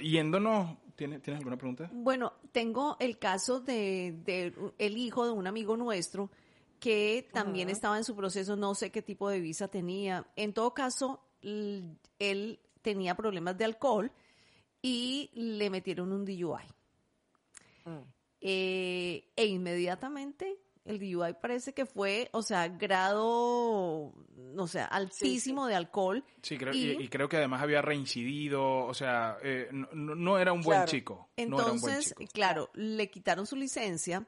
yéndonos 0.01 0.77
¿Tienes, 0.99 1.25
alguna 1.29 1.55
pregunta? 1.55 1.89
Bueno, 1.93 2.33
tengo 2.51 2.97
el 2.99 3.17
caso 3.17 3.61
de, 3.61 4.53
el 4.77 4.97
hijo 4.97 5.25
de 5.25 5.31
un 5.31 5.47
amigo 5.47 5.77
nuestro 5.77 6.29
que 6.77 7.29
también 7.31 7.69
estaba 7.69 7.95
en 7.97 8.03
su 8.03 8.17
proceso, 8.17 8.57
no 8.57 8.75
sé 8.75 8.91
qué 8.91 9.01
tipo 9.01 9.29
de 9.29 9.39
visa 9.39 9.69
tenía. 9.69 10.27
En 10.35 10.51
todo 10.51 10.73
caso, 10.73 11.21
él 11.41 12.59
tenía 12.81 13.15
problemas 13.15 13.57
de 13.57 13.63
alcohol 13.63 14.11
y 14.81 15.29
le 15.35 15.69
metieron 15.69 16.11
un 16.11 16.25
DUI. 16.25 16.65
Mm. 17.85 18.03
Eh, 18.41 19.31
e 19.37 19.45
inmediatamente 19.45 20.57
el 20.89 20.99
DUI 20.99 21.35
parece 21.39 21.73
que 21.73 21.85
fue, 21.85 22.29
o 22.33 22.41
sea, 22.41 22.67
grado, 22.67 24.11
o 24.57 24.67
sea, 24.67 24.85
altísimo 24.85 25.67
de 25.67 25.75
alcohol. 25.75 26.23
Sí, 26.41 26.57
creo, 26.57 26.73
y, 26.73 27.07
creo 27.09 27.29
que 27.29 27.37
además 27.37 27.61
había 27.61 27.81
reincidido, 27.83 28.85
o 28.85 28.93
sea, 28.95 29.37
eh, 29.43 29.69
no, 29.71 30.39
era 30.39 30.51
un 30.51 30.61
buen 30.61 30.85
chico. 30.85 31.29
Entonces, 31.37 32.15
claro, 32.33 32.71
le 32.73 33.09
quitaron 33.11 33.45
su 33.45 33.55
licencia 33.55 34.27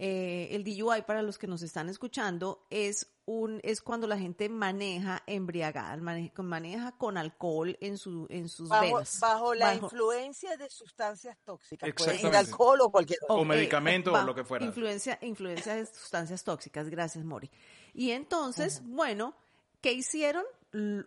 eh, 0.00 0.50
el 0.52 0.62
DUI, 0.62 1.02
para 1.02 1.22
los 1.22 1.38
que 1.38 1.48
nos 1.48 1.60
están 1.62 1.88
escuchando, 1.88 2.68
es 2.70 3.08
un 3.26 3.60
es 3.64 3.82
cuando 3.82 4.06
la 4.06 4.16
gente 4.16 4.48
maneja 4.48 5.24
embriagada, 5.26 5.96
maneja, 5.96 6.92
con 6.92 7.18
alcohol 7.18 7.76
en 7.80 7.98
su 7.98 8.28
en 8.30 8.48
sus 8.48 8.68
bajo, 8.68 8.84
venas. 8.84 9.18
Bajo 9.20 9.54
la 9.54 9.74
influencia 9.74 10.56
de 10.56 10.70
sustancias 10.70 11.36
tóxicas, 11.44 11.90
puede 11.96 12.16
ser 12.16 12.36
alcohol 12.36 12.80
o 12.82 12.90
cualquier 12.90 13.18
o 13.28 13.44
medicamento 13.44 14.12
o 14.12 14.22
lo 14.22 14.36
que 14.36 14.44
fuera. 14.44 14.64
Influencia 14.64 15.18
influencia 15.20 15.74
de 15.74 15.84
sustancias 15.86 16.44
tóxicas, 16.44 16.88
gracias 16.88 17.24
Mori. 17.24 17.50
Y 17.92 18.12
entonces, 18.12 18.80
bueno, 18.84 19.34
¿qué 19.80 19.92
hicieron? 19.92 20.44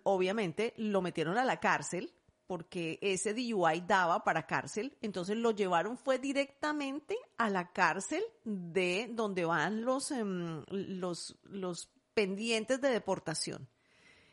Obviamente 0.03 0.73
lo 0.75 1.01
metieron 1.01 1.37
a 1.37 1.45
la 1.45 1.61
cárcel 1.61 2.13
porque 2.51 2.99
ese 3.01 3.33
DUI 3.33 3.79
daba 3.87 4.25
para 4.25 4.45
cárcel, 4.45 4.97
entonces 4.99 5.37
lo 5.37 5.51
llevaron 5.51 5.97
fue 5.97 6.19
directamente 6.19 7.17
a 7.37 7.49
la 7.49 7.71
cárcel 7.71 8.21
de 8.43 9.09
donde 9.13 9.45
van 9.45 9.85
los, 9.85 10.11
em, 10.11 10.61
los, 10.67 11.37
los 11.43 11.89
pendientes 12.13 12.81
de 12.81 12.89
deportación. 12.89 13.69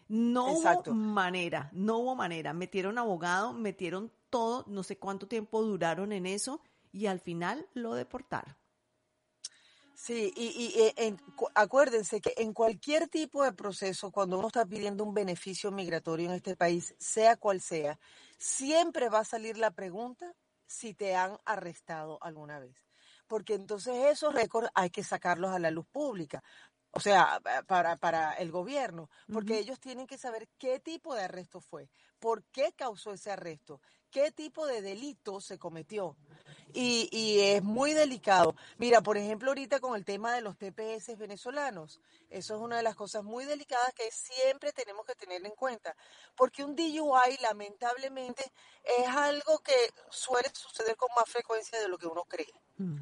No 0.08 0.50
hubo 0.50 0.92
manera, 0.94 1.70
no 1.72 1.98
hubo 1.98 2.16
manera. 2.16 2.52
Metieron 2.52 2.98
abogado, 2.98 3.52
metieron 3.52 4.10
todo, 4.30 4.64
no 4.66 4.82
sé 4.82 4.98
cuánto 4.98 5.28
tiempo 5.28 5.62
duraron 5.62 6.10
en 6.10 6.26
eso 6.26 6.60
y 6.90 7.06
al 7.06 7.20
final 7.20 7.68
lo 7.72 7.94
deportaron. 7.94 8.56
Sí, 10.00 10.32
y, 10.36 10.46
y, 10.76 10.80
eh, 10.96 11.16
acuérdense 11.56 12.20
que 12.20 12.32
en 12.36 12.52
cualquier 12.52 13.08
tipo 13.08 13.42
de 13.42 13.52
proceso, 13.52 14.12
cuando 14.12 14.38
uno 14.38 14.46
está 14.46 14.64
pidiendo 14.64 15.02
un 15.02 15.12
beneficio 15.12 15.72
migratorio 15.72 16.28
en 16.28 16.36
este 16.36 16.54
país, 16.56 16.94
sea 17.00 17.36
cual 17.36 17.60
sea, 17.60 17.98
siempre 18.38 19.08
va 19.08 19.18
a 19.20 19.24
salir 19.24 19.58
la 19.58 19.72
pregunta 19.72 20.32
si 20.68 20.94
te 20.94 21.16
han 21.16 21.36
arrestado 21.44 22.18
alguna 22.22 22.60
vez. 22.60 22.76
Porque 23.26 23.54
entonces 23.54 23.92
esos 24.06 24.32
récords 24.32 24.70
hay 24.72 24.90
que 24.90 25.02
sacarlos 25.02 25.50
a 25.50 25.58
la 25.58 25.72
luz 25.72 25.86
pública. 25.88 26.44
O 26.92 27.00
sea, 27.00 27.40
para, 27.66 27.96
para 27.96 28.34
el 28.34 28.52
gobierno, 28.52 29.10
porque 29.32 29.58
ellos 29.58 29.80
tienen 29.80 30.06
que 30.06 30.16
saber 30.16 30.48
qué 30.58 30.78
tipo 30.78 31.14
de 31.16 31.24
arresto 31.24 31.60
fue, 31.60 31.90
por 32.20 32.44
qué 32.44 32.72
causó 32.76 33.12
ese 33.12 33.32
arresto, 33.32 33.80
qué 34.10 34.30
tipo 34.30 34.66
de 34.66 34.82
delito 34.82 35.40
se 35.40 35.58
cometió. 35.58 36.16
Y, 36.74 37.08
y, 37.12 37.40
es 37.40 37.62
muy 37.62 37.94
delicado. 37.94 38.54
Mira, 38.76 39.00
por 39.00 39.16
ejemplo, 39.16 39.50
ahorita 39.50 39.80
con 39.80 39.96
el 39.96 40.04
tema 40.04 40.34
de 40.34 40.42
los 40.42 40.58
TPS 40.58 41.16
venezolanos, 41.16 42.00
eso 42.28 42.54
es 42.54 42.60
una 42.60 42.76
de 42.76 42.82
las 42.82 42.94
cosas 42.94 43.24
muy 43.24 43.46
delicadas 43.46 43.92
que 43.94 44.10
siempre 44.10 44.72
tenemos 44.72 45.06
que 45.06 45.14
tener 45.14 45.44
en 45.44 45.52
cuenta, 45.52 45.96
porque 46.36 46.62
un 46.62 46.76
DUI 46.76 47.38
lamentablemente 47.40 48.52
es 48.84 49.08
algo 49.08 49.60
que 49.60 49.74
suele 50.10 50.50
suceder 50.52 50.96
con 50.96 51.08
más 51.16 51.28
frecuencia 51.28 51.80
de 51.80 51.88
lo 51.88 51.96
que 51.96 52.06
uno 52.06 52.24
cree. 52.24 52.52
Mm. 52.76 52.98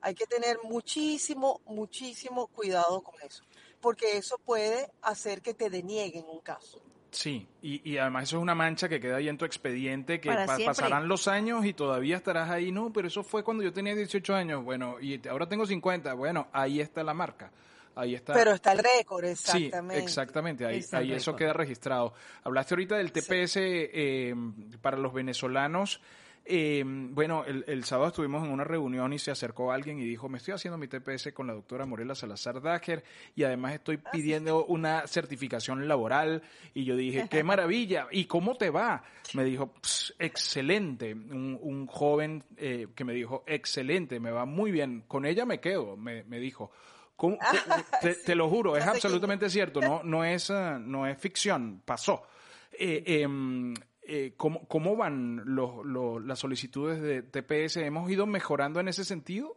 Hay 0.00 0.14
que 0.14 0.26
tener 0.26 0.58
muchísimo, 0.64 1.60
muchísimo 1.66 2.48
cuidado 2.48 3.02
con 3.02 3.14
eso, 3.20 3.44
porque 3.80 4.16
eso 4.16 4.38
puede 4.38 4.90
hacer 5.02 5.42
que 5.42 5.54
te 5.54 5.70
denieguen 5.70 6.24
un 6.26 6.40
caso. 6.40 6.82
Sí, 7.12 7.46
y, 7.60 7.92
y, 7.92 7.98
además 7.98 8.24
eso 8.24 8.38
es 8.38 8.42
una 8.42 8.54
mancha 8.54 8.88
que 8.88 8.98
queda 8.98 9.16
ahí 9.16 9.28
en 9.28 9.36
tu 9.36 9.44
expediente, 9.44 10.18
que 10.18 10.30
pasarán 10.64 11.08
los 11.08 11.28
años 11.28 11.66
y 11.66 11.74
todavía 11.74 12.16
estarás 12.16 12.48
ahí. 12.48 12.72
No, 12.72 12.90
pero 12.90 13.08
eso 13.08 13.22
fue 13.22 13.44
cuando 13.44 13.62
yo 13.62 13.70
tenía 13.70 13.94
18 13.94 14.34
años, 14.34 14.64
bueno, 14.64 14.96
y 14.98 15.20
ahora 15.28 15.46
tengo 15.46 15.66
50, 15.66 16.14
bueno, 16.14 16.48
ahí 16.52 16.80
está 16.80 17.04
la 17.04 17.12
marca. 17.12 17.50
Ahí 17.94 18.14
está. 18.14 18.32
Pero 18.32 18.52
está 18.52 18.72
el 18.72 18.78
récord, 18.78 19.26
exactamente. 19.26 20.00
Sí, 20.00 20.02
exactamente, 20.02 20.64
ahí, 20.64 20.82
ahí 20.92 21.12
eso 21.12 21.36
queda 21.36 21.52
registrado. 21.52 22.14
Hablaste 22.44 22.72
ahorita 22.72 22.96
del 22.96 23.12
TPS 23.12 23.56
eh, 23.56 24.34
para 24.80 24.96
los 24.96 25.12
venezolanos. 25.12 26.00
Eh, 26.44 26.82
bueno, 26.84 27.44
el, 27.44 27.84
sábado 27.84 28.08
estuvimos 28.08 28.44
en 28.44 28.50
una 28.50 28.64
reunión 28.64 29.12
y 29.12 29.18
se 29.18 29.30
acercó 29.30 29.70
alguien 29.70 29.98
y 29.98 30.04
dijo, 30.04 30.28
me 30.28 30.38
estoy 30.38 30.54
haciendo 30.54 30.76
mi 30.76 30.88
TPS 30.88 31.32
con 31.32 31.46
la 31.46 31.52
doctora 31.52 31.86
Morela 31.86 32.14
Salazar 32.14 32.60
Dager 32.60 33.04
y 33.36 33.44
además 33.44 33.74
estoy 33.74 34.00
ah, 34.04 34.10
pidiendo 34.10 34.64
una 34.64 35.06
certificación 35.06 35.86
laboral. 35.86 36.42
Y 36.74 36.84
yo 36.84 36.96
dije, 36.96 37.28
qué 37.30 37.44
maravilla. 37.44 38.08
¿Y 38.10 38.24
cómo 38.24 38.56
te 38.56 38.70
va? 38.70 39.04
Me 39.34 39.44
dijo, 39.44 39.72
excelente. 40.18 41.14
Un, 41.14 41.86
joven 41.86 42.44
eh, 42.56 42.88
que 42.94 43.04
me 43.04 43.12
dijo, 43.12 43.44
excelente, 43.46 44.18
me 44.18 44.30
va 44.30 44.44
muy 44.44 44.72
bien. 44.72 45.04
Con 45.06 45.26
ella 45.26 45.44
me 45.44 45.60
quedo, 45.60 45.96
me, 45.96 46.22
dijo. 46.38 46.72
te, 48.26 48.34
lo 48.34 48.48
juro, 48.48 48.76
es 48.76 48.84
absolutamente 48.84 49.48
cierto, 49.50 49.80
no, 49.80 50.02
no, 50.02 50.24
es, 50.24 50.50
ah, 50.50 50.80
no 50.80 51.06
es 51.06 51.16
ficción, 51.18 51.80
pasó. 51.84 52.24
Eh, 52.72 53.20
em, 53.22 53.74
eh, 54.02 54.34
¿cómo, 54.36 54.66
¿cómo, 54.66 54.96
van 54.96 55.42
los, 55.44 55.84
las 56.24 56.38
solicitudes 56.38 57.00
de 57.00 57.22
TPS? 57.22 57.76
¿Hemos 57.78 58.10
ido 58.10 58.26
mejorando 58.26 58.80
en 58.80 58.88
ese 58.88 59.04
sentido? 59.04 59.56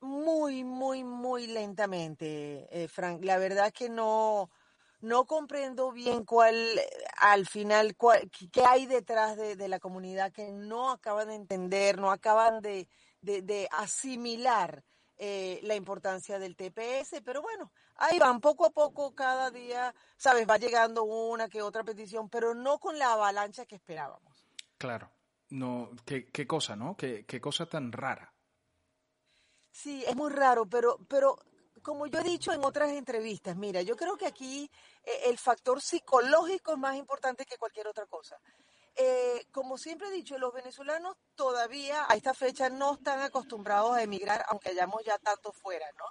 Muy, 0.00 0.64
muy, 0.64 1.02
muy 1.02 1.46
lentamente, 1.46 2.68
eh, 2.70 2.88
Frank. 2.88 3.24
La 3.24 3.38
verdad 3.38 3.72
que 3.72 3.88
no, 3.88 4.50
no 5.00 5.24
comprendo 5.24 5.92
bien 5.92 6.24
cuál, 6.24 6.56
al 7.16 7.46
final, 7.46 7.96
cuál, 7.96 8.30
qué 8.52 8.62
hay 8.64 8.86
detrás 8.86 9.36
de, 9.36 9.68
la 9.68 9.80
comunidad 9.80 10.30
que 10.30 10.52
no 10.52 10.90
acaban 10.90 11.28
de 11.28 11.34
entender, 11.34 11.98
no 11.98 12.10
acaban 12.10 12.60
de, 12.60 12.86
de 13.22 13.68
asimilar 13.72 14.84
eh, 15.16 15.60
la 15.62 15.74
importancia 15.74 16.38
del 16.38 16.56
TPS, 16.56 17.22
pero 17.24 17.40
bueno, 17.40 17.72
ahí 17.96 18.18
van 18.18 18.40
poco 18.40 18.66
a 18.66 18.70
poco, 18.70 19.14
cada 19.14 19.50
día, 19.50 19.94
sabes, 20.16 20.48
va 20.48 20.56
llegando 20.56 21.04
una 21.04 21.48
que 21.48 21.62
otra 21.62 21.84
petición, 21.84 22.28
pero 22.28 22.54
no 22.54 22.78
con 22.78 22.98
la 22.98 23.12
avalancha 23.12 23.66
que 23.66 23.76
esperábamos. 23.76 24.44
Claro, 24.76 25.10
no, 25.50 25.90
qué, 26.04 26.26
qué 26.30 26.46
cosa, 26.46 26.74
¿no? 26.76 26.96
Qué, 26.96 27.24
qué 27.26 27.40
cosa 27.40 27.66
tan 27.66 27.92
rara. 27.92 28.32
Sí, 29.70 30.04
es 30.06 30.16
muy 30.16 30.30
raro, 30.30 30.66
pero, 30.66 30.98
pero 31.08 31.38
como 31.82 32.06
yo 32.06 32.18
he 32.18 32.24
dicho 32.24 32.52
en 32.52 32.64
otras 32.64 32.90
entrevistas, 32.90 33.56
mira, 33.56 33.82
yo 33.82 33.96
creo 33.96 34.16
que 34.16 34.26
aquí 34.26 34.70
eh, 35.04 35.10
el 35.26 35.38
factor 35.38 35.80
psicológico 35.80 36.72
es 36.72 36.78
más 36.78 36.96
importante 36.96 37.44
que 37.44 37.58
cualquier 37.58 37.86
otra 37.88 38.06
cosa. 38.06 38.40
Eh, 38.96 39.46
como 39.50 39.76
siempre 39.76 40.08
he 40.08 40.12
dicho, 40.12 40.38
los 40.38 40.52
venezolanos 40.52 41.16
todavía 41.34 42.06
a 42.08 42.14
esta 42.14 42.32
fecha 42.32 42.68
no 42.68 42.94
están 42.94 43.20
acostumbrados 43.20 43.96
a 43.96 44.02
emigrar, 44.02 44.44
aunque 44.48 44.70
hayamos 44.70 45.02
ya 45.04 45.18
tanto 45.18 45.52
fuera, 45.52 45.86
¿no? 45.98 46.04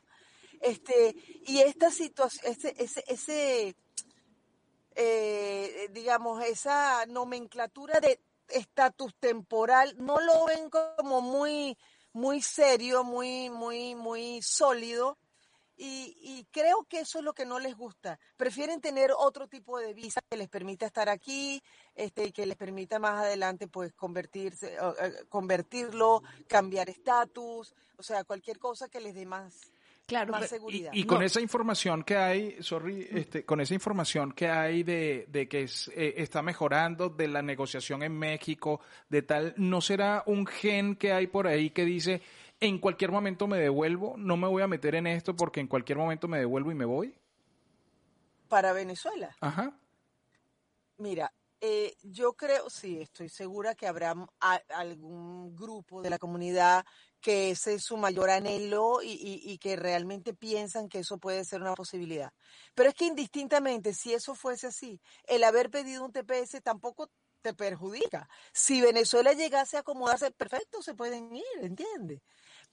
Este, 0.60 1.16
y 1.46 1.60
esta 1.60 1.92
situación, 1.92 2.52
ese, 2.52 2.74
ese, 2.78 3.04
ese 3.08 3.76
eh, 4.96 5.90
digamos, 5.92 6.44
esa 6.44 7.06
nomenclatura 7.08 8.00
de 8.00 8.20
estatus 8.50 9.14
temporal, 9.20 9.96
no 9.98 10.20
lo 10.20 10.46
ven 10.46 10.70
como 10.70 11.22
muy, 11.22 11.78
muy 12.12 12.42
serio, 12.42 13.04
muy, 13.04 13.50
muy, 13.50 13.96
muy 13.96 14.42
sólido, 14.42 15.18
y, 15.86 16.48
creo 16.52 16.86
que 16.88 17.02
eso 17.02 17.20
es 17.20 17.26
lo 17.26 17.34
que 17.34 17.46
no 17.46 17.60
les 17.60 17.76
gusta. 17.76 18.18
Prefieren 18.38 18.80
tener 18.80 19.12
otro 19.18 19.48
tipo 19.48 19.80
de 19.80 19.94
visa 19.94 20.22
que 20.30 20.38
les 20.38 20.48
permita 20.48 20.86
estar 20.86 21.10
aquí, 21.10 21.62
este, 21.96 22.26
y 22.26 22.32
que 22.32 22.46
les 22.46 22.56
permita 22.56 23.00
más 23.00 23.24
adelante, 23.26 23.68
pues, 23.68 23.94
convertirse, 23.94 24.76
eh, 24.76 25.14
convertirlo, 25.30 26.24
cambiar 26.48 26.90
estatus, 26.90 27.74
o 27.98 28.04
sea, 28.04 28.24
cualquier 28.24 28.60
cosa 28.60 28.88
que 28.88 29.02
les 29.02 29.14
dé 29.14 29.26
más, 29.26 29.74
Claro, 30.06 30.34
seguridad. 30.46 30.92
Y, 30.94 31.06
con 31.06 31.24
esa 31.24 31.40
información 31.40 32.04
que 32.04 32.18
hay, 32.18 32.58
sorry, 32.62 33.08
este, 33.10 33.46
con 33.46 33.62
esa 33.62 33.74
información 33.74 34.34
que 34.34 34.50
hay 34.50 34.84
de, 34.84 35.28
de 35.30 35.48
que 35.48 35.64
eh, 35.64 36.14
está 36.18 36.42
mejorando, 36.42 37.10
de 37.10 37.30
la 37.30 37.42
negociación 37.42 38.04
en 38.04 38.12
México, 38.18 38.82
de 39.08 39.22
tal, 39.22 39.54
¿no 39.56 39.80
será 39.80 40.24
un 40.26 40.46
gen 40.46 40.98
que 40.98 41.14
hay 41.14 41.28
por 41.28 41.48
ahí 41.48 41.70
que 41.70 41.86
dice, 41.86 42.22
en 42.64 42.80
cualquier 42.80 43.12
momento 43.12 43.46
me 43.46 43.60
devuelvo, 43.60 44.16
no 44.18 44.38
me 44.38 44.48
voy 44.48 44.64
a 44.64 44.68
meter 44.68 44.96
en 44.96 45.06
esto 45.06 45.36
porque 45.36 45.60
en 45.60 45.68
cualquier 45.68 45.98
momento 45.98 46.30
me 46.30 46.40
devuelvo 46.40 46.72
y 46.72 46.76
me 46.76 46.86
voy? 46.86 47.14
Para 48.48 48.72
Venezuela. 48.72 49.36
Ajá. 49.42 49.78
Mira, 50.98 51.34
eh, 51.60 51.96
yo 52.04 52.34
creo, 52.34 52.70
sí, 52.70 53.02
estoy 53.02 53.28
segura 53.28 53.76
que 53.76 53.86
habrá 53.86 54.16
algún 54.70 55.54
grupo 55.56 56.02
de 56.02 56.10
la 56.10 56.18
comunidad 56.18 56.86
que 57.20 57.52
ese 57.52 57.74
es 57.76 57.84
su 57.84 57.98
mayor 57.98 58.30
anhelo 58.30 59.02
y, 59.02 59.42
y, 59.44 59.58
que 59.58 59.76
realmente 59.76 60.34
piensan 60.34 60.90
que 60.90 61.00
eso 61.00 61.18
puede 61.18 61.46
ser 61.46 61.62
una 61.62 61.74
posibilidad. 61.74 62.34
Pero 62.76 62.90
es 62.90 62.96
que 62.96 63.06
indistintamente, 63.06 63.94
si 63.94 64.14
eso 64.14 64.36
fuese 64.36 64.68
así, 64.68 65.02
el 65.26 65.44
haber 65.46 65.70
pedido 65.70 66.04
un 66.04 66.12
TPS 66.12 66.62
tampoco 66.62 67.10
te 67.42 67.54
perjudica. 67.54 68.28
Si 68.52 68.82
Venezuela 68.82 69.34
llegase 69.34 69.78
a 69.78 69.82
acomodarse, 69.82 70.32
perfecto, 70.32 70.82
se 70.82 70.96
pueden 70.96 71.36
ir, 71.36 71.44
¿entiendes? 71.62 72.22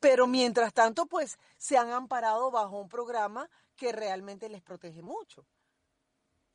Pero 0.00 0.26
mientras 0.26 0.73
tanto, 0.73 1.07
pues 1.07 1.38
se 1.57 1.76
han 1.76 1.90
amparado 1.90 2.50
bajo 2.50 2.80
un 2.80 2.88
programa 2.88 3.49
que 3.76 3.92
realmente 3.92 4.49
les 4.49 4.62
protege 4.62 5.02
mucho 5.02 5.47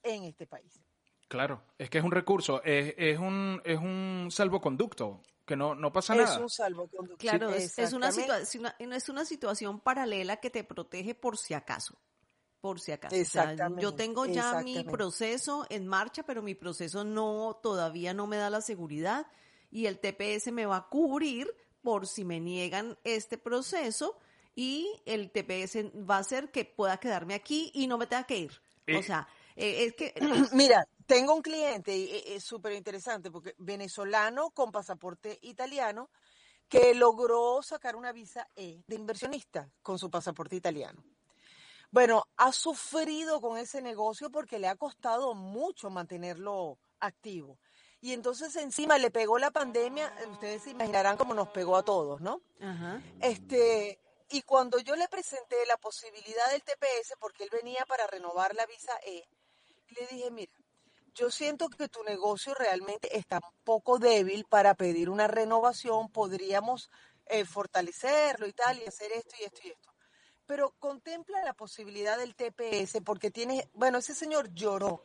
en 0.03 0.23
este 0.23 0.45
país. 0.45 0.81
Claro, 1.27 1.63
es 1.77 1.89
que 1.89 1.97
es 1.97 2.03
un 2.03 2.11
recurso, 2.11 2.61
es, 2.63 2.93
es 2.97 3.17
un, 3.17 3.61
es 3.63 3.79
un 3.79 4.27
salvoconducto, 4.29 5.21
que 5.45 5.55
no, 5.55 5.75
no 5.75 5.91
pasa 5.91 6.15
nada. 6.15 6.35
Es 6.35 6.39
un 6.39 6.49
salvoconducto. 6.49 7.17
Claro, 7.17 7.49
es, 7.49 7.93
una 7.93 8.11
situación, 8.11 8.71
es 8.79 9.09
una 9.09 9.25
situación 9.25 9.79
paralela 9.79 10.37
que 10.37 10.49
te 10.49 10.63
protege 10.63 11.15
por 11.15 11.37
si 11.37 11.53
acaso. 11.53 11.95
Por 12.61 12.79
si 12.79 12.91
acaso. 12.91 13.15
yo 13.77 13.93
tengo 13.93 14.25
ya 14.25 14.61
mi 14.63 14.83
proceso 14.83 15.67
en 15.69 15.87
marcha, 15.87 16.23
pero 16.23 16.41
mi 16.41 16.55
proceso 16.55 17.03
no, 17.03 17.59
todavía 17.61 18.13
no 18.13 18.25
me 18.25 18.37
da 18.37 18.49
la 18.49 18.61
seguridad 18.61 19.27
y 19.69 19.85
el 19.85 19.99
TPS 19.99 20.51
me 20.51 20.65
va 20.65 20.77
a 20.77 20.89
cubrir 20.89 21.53
por 21.85 22.07
si 22.07 22.25
me 22.25 22.39
niegan 22.39 22.97
este 23.03 23.37
proceso 23.37 24.17
y 24.55 24.89
el 25.05 25.29
TPS 25.29 25.91
va 26.09 26.15
a 26.15 26.21
hacer 26.21 26.49
que 26.49 26.65
pueda 26.65 26.97
quedarme 26.97 27.35
aquí 27.35 27.69
y 27.75 27.85
no 27.85 27.99
me 27.99 28.07
tenga 28.07 28.23
que 28.23 28.39
ir. 28.39 28.61
o 28.97 29.03
sea, 29.03 29.27
eh, 29.55 29.85
es 29.85 29.93
que... 29.93 30.11
Mira, 30.51 30.87
tengo 31.05 31.35
un 31.35 31.43
cliente 31.43 31.95
y 31.95 32.23
es 32.25 32.43
súper 32.43 32.73
interesante 32.73 33.29
porque 33.29 33.53
venezolano 33.59 34.49
con 34.49 34.71
pasaporte 34.71 35.37
italiano 35.43 36.09
que 36.67 36.95
logró 36.95 37.61
sacar 37.61 37.95
una 37.95 38.11
visa 38.11 38.49
E 38.55 38.81
de 38.87 38.95
inversionista 38.95 39.69
con 39.83 39.99
su 39.99 40.09
pasaporte 40.09 40.55
italiano. 40.55 41.03
Bueno, 41.91 42.23
ha 42.37 42.51
sufrido 42.51 43.39
con 43.41 43.59
ese 43.59 43.79
negocio 43.79 44.31
porque 44.31 44.57
le 44.57 44.67
ha 44.67 44.75
costado 44.75 45.35
mucho 45.35 45.91
mantenerlo 45.91 46.79
activo. 46.99 47.59
Y 48.01 48.13
entonces 48.13 48.55
encima 48.55 48.97
le 48.97 49.09
pegó 49.09 49.39
la 49.39 49.51
pandemia, 49.51 50.13
ustedes 50.31 50.63
se 50.63 50.69
imaginarán 50.71 51.17
cómo 51.17 51.33
nos 51.33 51.49
pegó 51.49 51.75
a 51.75 51.83
todos, 51.83 52.21
¿no? 52.21 52.41
Este, 53.21 53.99
y 54.29 54.41
cuando 54.43 54.79
yo 54.79 54.95
le 54.95 55.07
presenté 55.07 55.55
la 55.67 55.77
posibilidad 55.77 56.49
del 56.51 56.63
TPS, 56.63 57.15
porque 57.19 57.43
él 57.43 57.49
venía 57.51 57.85
para 57.87 58.05
renovar 58.07 58.53
la 58.53 58.65
visa 58.65 58.93
E, 59.05 59.27
le 59.89 60.07
dije, 60.07 60.31
mira, 60.31 60.53
yo 61.15 61.31
siento 61.31 61.69
que 61.69 61.87
tu 61.87 62.03
negocio 62.03 62.53
realmente 62.53 63.17
está 63.17 63.37
un 63.37 63.57
poco 63.63 63.97
débil 63.99 64.45
para 64.45 64.75
pedir 64.75 65.09
una 65.09 65.27
renovación, 65.27 66.09
podríamos 66.09 66.91
eh, 67.27 67.45
fortalecerlo 67.45 68.45
y 68.47 68.53
tal, 68.53 68.79
y 68.79 68.85
hacer 68.85 69.11
esto 69.13 69.35
y 69.39 69.45
esto 69.45 69.61
y 69.63 69.69
esto. 69.69 69.93
Pero 70.45 70.75
contempla 70.77 71.43
la 71.43 71.53
posibilidad 71.53 72.17
del 72.17 72.35
TPS, 72.35 73.01
porque 73.03 73.31
tiene, 73.31 73.69
bueno, 73.73 73.99
ese 73.99 74.13
señor 74.13 74.53
lloró 74.53 75.01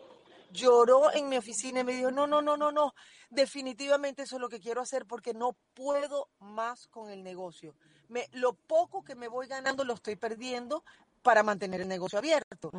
lloró 0.50 1.12
en 1.12 1.28
mi 1.28 1.36
oficina 1.36 1.80
y 1.80 1.84
me 1.84 1.92
dijo, 1.94 2.10
no, 2.10 2.26
no, 2.26 2.42
no, 2.42 2.56
no, 2.56 2.72
no, 2.72 2.94
definitivamente 3.30 4.22
eso 4.22 4.36
es 4.36 4.40
lo 4.40 4.48
que 4.48 4.60
quiero 4.60 4.80
hacer 4.80 5.06
porque 5.06 5.34
no 5.34 5.56
puedo 5.74 6.28
más 6.40 6.86
con 6.88 7.10
el 7.10 7.22
negocio. 7.22 7.74
Me, 8.08 8.28
lo 8.32 8.54
poco 8.54 9.02
que 9.02 9.14
me 9.14 9.28
voy 9.28 9.46
ganando 9.46 9.84
lo 9.84 9.94
estoy 9.94 10.16
perdiendo 10.16 10.84
para 11.22 11.42
mantener 11.42 11.80
el 11.80 11.88
negocio 11.88 12.18
abierto. 12.18 12.72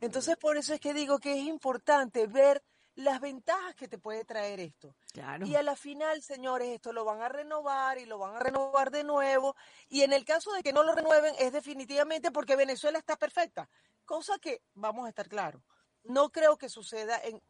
Entonces, 0.00 0.36
por 0.36 0.56
eso 0.56 0.72
es 0.72 0.80
que 0.80 0.94
digo 0.94 1.18
que 1.18 1.32
es 1.32 1.46
importante 1.46 2.26
ver 2.26 2.62
las 2.94 3.20
ventajas 3.20 3.76
que 3.76 3.86
te 3.86 3.98
puede 3.98 4.24
traer 4.24 4.58
esto. 4.58 4.94
Claro. 5.12 5.46
Y 5.46 5.54
a 5.54 5.62
la 5.62 5.76
final, 5.76 6.20
señores, 6.22 6.68
esto 6.68 6.92
lo 6.92 7.04
van 7.04 7.22
a 7.22 7.28
renovar 7.28 7.98
y 7.98 8.06
lo 8.06 8.18
van 8.18 8.34
a 8.34 8.40
renovar 8.40 8.90
de 8.90 9.04
nuevo. 9.04 9.54
Y 9.88 10.02
en 10.02 10.12
el 10.12 10.24
caso 10.24 10.52
de 10.52 10.62
que 10.62 10.72
no 10.72 10.82
lo 10.82 10.94
renueven, 10.94 11.34
es 11.38 11.52
definitivamente 11.52 12.32
porque 12.32 12.56
Venezuela 12.56 12.98
está 12.98 13.16
perfecta. 13.16 13.68
Cosa 14.04 14.38
que, 14.38 14.62
vamos 14.74 15.06
a 15.06 15.10
estar 15.10 15.28
claros, 15.28 15.62
no 16.08 16.30
creo 16.30 16.56
que 16.58 16.68
suceda 16.68 17.20
en 17.22 17.40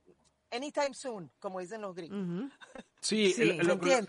anytime 0.51 0.95
soon, 0.95 1.31
como 1.39 1.61
dicen 1.61 1.81
los 1.81 1.95
gringos. 1.95 2.53
Sí, 3.01 3.33
Sí, 3.33 3.45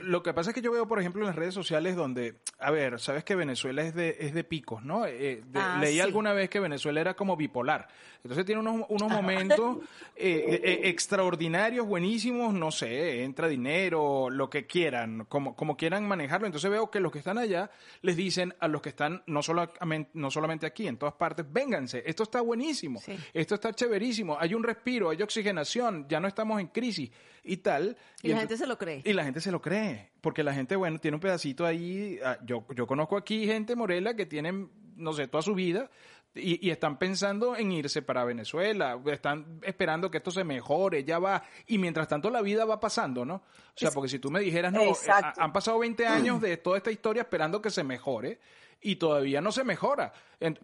lo- 0.01 0.23
que 0.23 0.33
pasa 0.33 0.49
es 0.49 0.53
que 0.55 0.61
yo 0.61 0.71
veo, 0.71 0.87
por 0.87 0.99
ejemplo, 0.99 1.21
en 1.21 1.27
las 1.27 1.35
redes 1.35 1.53
sociales 1.53 1.95
donde, 1.95 2.35
a 2.57 2.71
ver, 2.71 2.99
sabes 2.99 3.23
que 3.23 3.35
Venezuela 3.35 3.83
es 3.83 3.93
de, 3.93 4.17
es 4.19 4.33
de 4.33 4.43
picos, 4.43 4.83
¿no? 4.83 5.05
Eh, 5.05 5.43
de- 5.45 5.59
Ah, 5.59 5.77
leí 5.79 5.95
sí. 5.95 5.99
alguna 6.01 6.33
vez 6.33 6.49
que 6.49 6.59
Venezuela 6.59 6.99
era 6.99 7.13
como 7.13 7.37
bipolar. 7.37 7.87
Entonces 8.23 8.45
tiene 8.45 8.59
unos, 8.61 8.85
unos 8.89 9.11
momentos 9.11 9.77
eh, 10.15 10.59
eh, 10.63 10.79
extraordinarios, 10.89 11.85
buenísimos, 11.87 12.53
no 12.53 12.71
sé, 12.71 13.23
entra 13.23 13.47
dinero, 13.47 14.29
lo 14.29 14.49
que 14.49 14.65
quieran, 14.65 15.25
como, 15.29 15.55
como 15.55 15.77
quieran 15.77 16.07
manejarlo. 16.07 16.47
Entonces 16.47 16.69
veo 16.69 16.89
que 16.89 16.99
los 16.99 17.11
que 17.11 17.19
están 17.19 17.37
allá 17.37 17.69
les 18.01 18.17
dicen 18.17 18.53
a 18.59 18.67
los 18.67 18.81
que 18.81 18.89
están 18.89 19.23
no 19.27 19.41
solamente, 19.43 20.09
no 20.15 20.31
solamente 20.31 20.65
aquí, 20.65 20.87
en 20.87 20.97
todas 20.97 21.13
partes, 21.15 21.45
vénganse, 21.51 22.03
esto 22.05 22.23
está 22.23 22.41
buenísimo, 22.41 22.99
Sí. 22.99 23.15
esto 23.33 23.55
está 23.55 23.71
chéverísimo, 23.73 24.37
hay 24.39 24.53
un 24.53 24.63
respiro, 24.63 25.09
hay 25.11 25.21
oxigenación, 25.21 26.07
ya 26.09 26.19
no 26.19 26.27
estamos 26.27 26.59
en 26.59 26.67
crisis 26.67 27.09
y 27.49 27.57
tal. 27.57 27.97
Y 28.21 28.29
la 28.29 28.39
gente 28.39 28.57
se 28.57 28.67
lo 28.67 28.77
cree. 28.77 29.01
y 29.03 29.13
la 29.13 29.23
gente 29.23 29.41
se 29.41 29.51
lo 29.51 29.61
cree, 29.61 30.11
porque 30.21 30.43
la 30.43 30.53
gente, 30.53 30.75
bueno, 30.75 30.99
tiene 30.99 31.15
un 31.15 31.21
pedacito 31.21 31.65
ahí. 31.65 32.19
ah, 32.23 32.37
Yo, 32.45 32.65
yo 32.75 32.85
conozco 32.85 33.17
aquí 33.17 33.45
gente, 33.45 33.75
Morela, 33.75 34.15
que 34.15 34.25
tienen, 34.25 34.69
no 34.95 35.13
sé, 35.13 35.27
toda 35.27 35.41
su 35.41 35.55
vida 35.55 35.89
y, 36.35 36.65
y 36.65 36.69
están 36.69 36.99
pensando 36.99 37.55
en 37.57 37.71
irse 37.71 38.01
para 38.03 38.23
Venezuela, 38.23 38.99
están 39.07 39.59
esperando 39.63 40.11
que 40.11 40.17
esto 40.17 40.29
se 40.29 40.43
mejore, 40.43 41.03
ya 41.03 41.17
va. 41.17 41.43
Y 41.65 41.79
mientras 41.79 42.07
tanto 42.07 42.29
la 42.29 42.41
vida 42.41 42.65
va 42.65 42.79
pasando, 42.79 43.25
¿no? 43.25 43.35
O 43.35 43.43
sea, 43.75 43.91
porque 43.91 44.09
si 44.09 44.19
tú 44.19 44.29
me 44.29 44.39
dijeras, 44.41 44.71
no, 44.71 44.81
eh, 44.81 44.93
han 45.37 45.51
pasado 45.53 45.79
20 45.79 46.05
años 46.05 46.39
de 46.41 46.57
toda 46.57 46.77
esta 46.77 46.91
historia 46.91 47.21
esperando 47.23 47.61
que 47.61 47.71
se 47.71 47.83
mejore 47.83 48.39
y 48.81 48.97
todavía 48.97 49.41
no 49.41 49.51
se 49.51 49.63
mejora, 49.63 50.13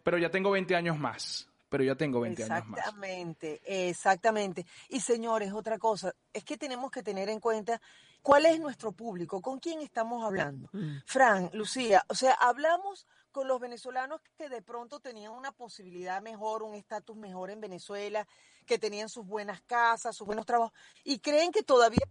pero 0.04 0.18
ya 0.18 0.30
tengo 0.30 0.52
20 0.52 0.76
años 0.76 1.00
más. 1.00 1.50
Pero 1.76 1.84
ya 1.84 1.96
tengo 1.96 2.22
20 2.22 2.42
años 2.46 2.68
más. 2.68 2.80
Exactamente, 2.80 3.90
exactamente. 3.90 4.66
Y 4.88 5.02
señores, 5.02 5.52
otra 5.52 5.78
cosa, 5.78 6.16
es 6.32 6.46
que 6.46 6.56
tenemos 6.56 6.90
que 6.90 7.04
tener 7.04 7.28
en 7.28 7.42
cuenta 7.42 7.82
cuál 8.22 8.46
es 8.46 8.62
nuestro 8.62 8.94
público, 8.94 9.42
con 9.42 9.60
quién 9.60 9.82
estamos 9.82 10.24
hablando. 10.24 10.70
Mm. 10.72 11.00
Fran, 11.06 11.50
Lucía, 11.52 12.06
o 12.08 12.16
sea, 12.16 12.32
hablamos 12.32 13.06
con 13.34 13.50
los 13.50 13.60
venezolanos 13.60 14.22
que 14.38 14.48
de 14.48 14.62
pronto 14.62 15.02
tenían 15.02 15.34
una 15.34 15.52
posibilidad 15.52 16.22
mejor, 16.22 16.64
un 16.64 16.76
estatus 16.76 17.18
mejor 17.18 17.52
en 17.52 17.60
Venezuela, 17.60 18.26
que 18.66 18.80
tenían 18.80 19.10
sus 19.10 19.26
buenas 19.28 19.62
casas, 19.64 20.16
sus 20.16 20.26
buenos 20.26 20.46
trabajos, 20.46 20.72
y 21.04 21.20
creen 21.20 21.52
que 21.52 21.62
todavía 21.62 22.08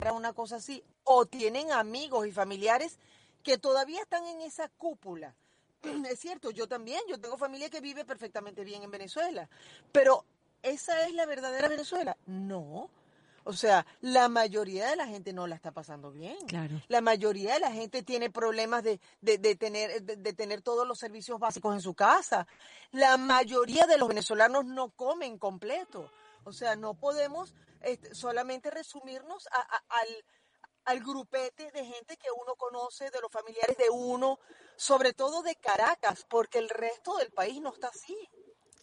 era 0.00 0.14
una 0.14 0.32
cosa 0.32 0.56
así, 0.56 0.82
o 1.04 1.26
tienen 1.26 1.70
amigos 1.70 2.26
y 2.26 2.32
familiares 2.32 2.98
que 3.44 3.56
todavía 3.56 4.00
están 4.00 4.26
en 4.26 4.40
esa 4.40 4.68
cúpula. 4.70 5.36
Es 6.10 6.18
cierto, 6.20 6.50
yo 6.50 6.66
también, 6.68 7.00
yo 7.08 7.20
tengo 7.20 7.36
familia 7.36 7.70
que 7.70 7.80
vive 7.80 8.04
perfectamente 8.04 8.64
bien 8.64 8.82
en 8.82 8.90
Venezuela, 8.90 9.48
pero 9.92 10.24
¿esa 10.62 11.06
es 11.06 11.14
la 11.14 11.26
verdadera 11.26 11.68
Venezuela? 11.68 12.16
No. 12.26 12.90
O 13.48 13.52
sea, 13.52 13.86
la 14.00 14.28
mayoría 14.28 14.88
de 14.90 14.96
la 14.96 15.06
gente 15.06 15.32
no 15.32 15.46
la 15.46 15.54
está 15.54 15.70
pasando 15.70 16.10
bien. 16.10 16.36
Claro. 16.48 16.82
La 16.88 17.00
mayoría 17.00 17.54
de 17.54 17.60
la 17.60 17.70
gente 17.70 18.02
tiene 18.02 18.28
problemas 18.28 18.82
de, 18.82 18.98
de- 19.20 19.38
de 19.38 19.54
tener, 19.54 20.02
de, 20.02 20.16
de 20.16 20.32
tener 20.32 20.62
todos 20.62 20.84
los 20.84 20.98
servicios 20.98 21.38
básicos 21.38 21.72
en 21.72 21.80
su 21.80 21.94
casa. 21.94 22.48
La 22.90 23.16
mayoría 23.16 23.86
de 23.86 23.98
los 23.98 24.08
venezolanos 24.08 24.64
no 24.64 24.90
comen 24.90 25.38
completo. 25.38 26.10
O 26.42 26.52
sea, 26.52 26.74
no 26.74 26.94
podemos 26.94 27.54
este, 27.82 28.16
solamente 28.16 28.68
resumirnos 28.72 29.46
a- 29.52 29.60
a- 29.76 29.84
al, 30.00 30.08
al 30.86 31.00
grupete 31.00 31.70
de 31.72 31.84
gente 31.84 32.16
que 32.16 32.28
uno 32.30 32.54
conoce, 32.56 33.10
de 33.10 33.20
los 33.20 33.30
familiares 33.30 33.76
de 33.76 33.90
uno, 33.90 34.38
sobre 34.76 35.12
todo 35.12 35.42
de 35.42 35.54
Caracas, 35.56 36.24
porque 36.28 36.58
el 36.58 36.68
resto 36.68 37.16
del 37.18 37.30
país 37.32 37.60
no 37.60 37.72
está 37.72 37.88
así. 37.88 38.16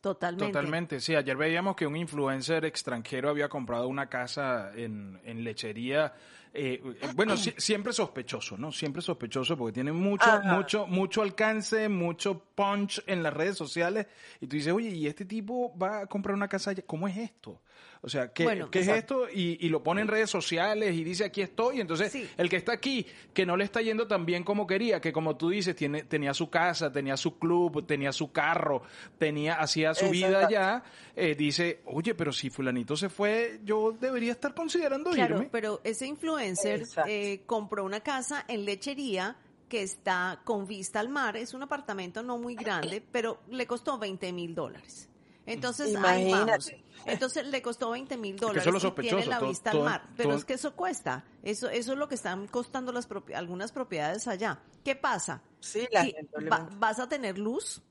Totalmente. 0.01 0.51
Totalmente, 0.51 0.99
sí. 0.99 1.15
Ayer 1.15 1.37
veíamos 1.37 1.77
que 1.77 1.87
un 1.87 1.95
influencer 1.95 2.65
extranjero 2.65 3.29
había 3.29 3.47
comprado 3.47 3.87
una 3.87 4.09
casa 4.09 4.73
en, 4.75 5.21
en 5.23 5.45
lechería. 5.45 6.13
eh, 6.53 6.81
eh, 7.01 7.07
bueno, 7.15 7.37
si- 7.37 7.53
siempre 7.57 7.93
sospechoso, 7.93 8.57
¿no? 8.57 8.69
Siempre 8.73 9.01
sospechoso 9.01 9.57
porque 9.57 9.71
tiene 9.75 9.93
mucho, 9.93 10.29
Ajá. 10.29 10.41
mucho, 10.43 10.87
mucho 10.87 11.21
alcance, 11.21 11.87
mucho 11.87 12.37
punch 12.53 13.01
en 13.07 13.23
las 13.23 13.33
redes 13.33 13.57
sociales. 13.57 14.07
Y 14.41 14.47
tú 14.47 14.57
dices, 14.57 14.73
oye, 14.73 14.89
¿y 14.89 15.07
este 15.07 15.23
tipo 15.23 15.73
va 15.77 16.01
a 16.01 16.05
comprar 16.07 16.35
una 16.35 16.49
casa 16.49 16.71
allá? 16.71 16.83
¿Cómo 16.85 17.07
es 17.07 17.15
esto? 17.17 17.61
O 18.01 18.09
sea, 18.09 18.33
¿qué, 18.33 18.43
Bueno, 18.43 18.69
¿qué 18.69 18.79
es 18.79 18.87
esto? 18.89 19.27
Y, 19.29 19.57
y 19.65 19.69
lo 19.69 19.81
pone 19.81 20.01
en 20.01 20.07
redes 20.07 20.29
sociales 20.29 20.93
y 20.93 21.03
dice, 21.03 21.23
aquí 21.25 21.41
estoy. 21.41 21.79
Entonces, 21.79 22.11
Sí. 22.11 22.27
el 22.37 22.49
que 22.49 22.57
está 22.57 22.73
aquí, 22.73 23.05
que 23.33 23.45
no 23.45 23.55
le 23.55 23.63
está 23.63 23.81
yendo 23.81 24.07
tan 24.07 24.25
bien 24.25 24.43
como 24.43 24.67
quería, 24.67 24.99
que 24.99 25.13
como 25.13 25.37
tú 25.37 25.49
dices, 25.49 25.75
tiene, 25.75 26.03
tenía 26.03 26.33
su 26.33 26.49
casa, 26.49 26.91
tenía 26.91 27.15
su 27.15 27.39
club, 27.39 27.85
tenía 27.85 28.11
su 28.11 28.31
carro, 28.31 28.83
tenía, 29.17 29.55
hacía 29.55 29.93
su 29.93 30.09
vida 30.09 30.45
allá, 30.47 30.83
eh, 31.15 31.35
dice, 31.35 31.81
oye, 31.85 32.13
pero 32.13 32.31
si 32.33 32.49
fulanito 32.49 32.95
se 32.97 33.09
fue, 33.09 33.59
yo 33.63 33.91
debería 33.99 34.31
estar 34.33 34.53
considerando 34.53 35.11
Claro, 35.11 35.35
irme. 35.37 35.49
pero 35.51 35.79
ese 35.83 36.05
influencer 36.07 36.83
eh, 37.07 37.43
compró 37.45 37.83
una 37.85 38.01
casa 38.01 38.43
en 38.47 38.65
lechería 38.65 39.37
que 39.69 39.81
está 39.81 40.41
con 40.43 40.67
vista 40.67 40.99
al 40.99 41.09
mar. 41.09 41.35
Es 41.37 41.53
un 41.53 41.63
apartamento 41.63 42.21
no 42.21 42.37
muy 42.37 42.53
grande, 42.55 43.01
pero 43.11 43.39
le 43.49 43.65
costó 43.65 43.97
20 43.97 44.31
mil 44.33 44.53
dólares. 44.53 45.09
Entonces, 45.45 45.95
ahí 45.97 46.31
vamos. 46.31 46.47
Imagínate. 46.69 46.83
Entonces 47.05 47.45
le 47.47 47.61
costó 47.61 47.89
20 47.91 48.15
mil 48.17 48.37
dólares 48.37 48.65
es 48.65 48.83
lo 48.83 48.89
y 48.89 48.91
tiene 49.01 49.25
la 49.25 49.39
vista 49.39 49.71
todo- 49.71 49.81
al 49.83 49.89
mar. 49.89 50.09
Pero 50.15 50.29
todo- 50.29 50.37
es 50.37 50.45
que 50.45 50.53
eso 50.53 50.73
cuesta. 50.75 51.25
Eso, 51.43 51.69
eso 51.69 51.91
es 51.91 51.97
lo 51.97 52.07
que 52.07 52.15
están 52.15 52.47
costando 52.47 52.91
las 52.93 53.09
propi- 53.09 53.35
algunas 53.35 53.71
propiedades 53.73 54.27
allá. 54.27 54.61
¿Qué 54.85 54.95
pasa? 54.95 55.41
Sí, 55.59 55.87
la 55.91 56.03
Sí, 56.03 56.13
gente 56.13 56.49
va- 56.49 56.69
vas 56.77 56.99
a 56.99 57.09
tener 57.09 57.37
luz, 57.37 57.81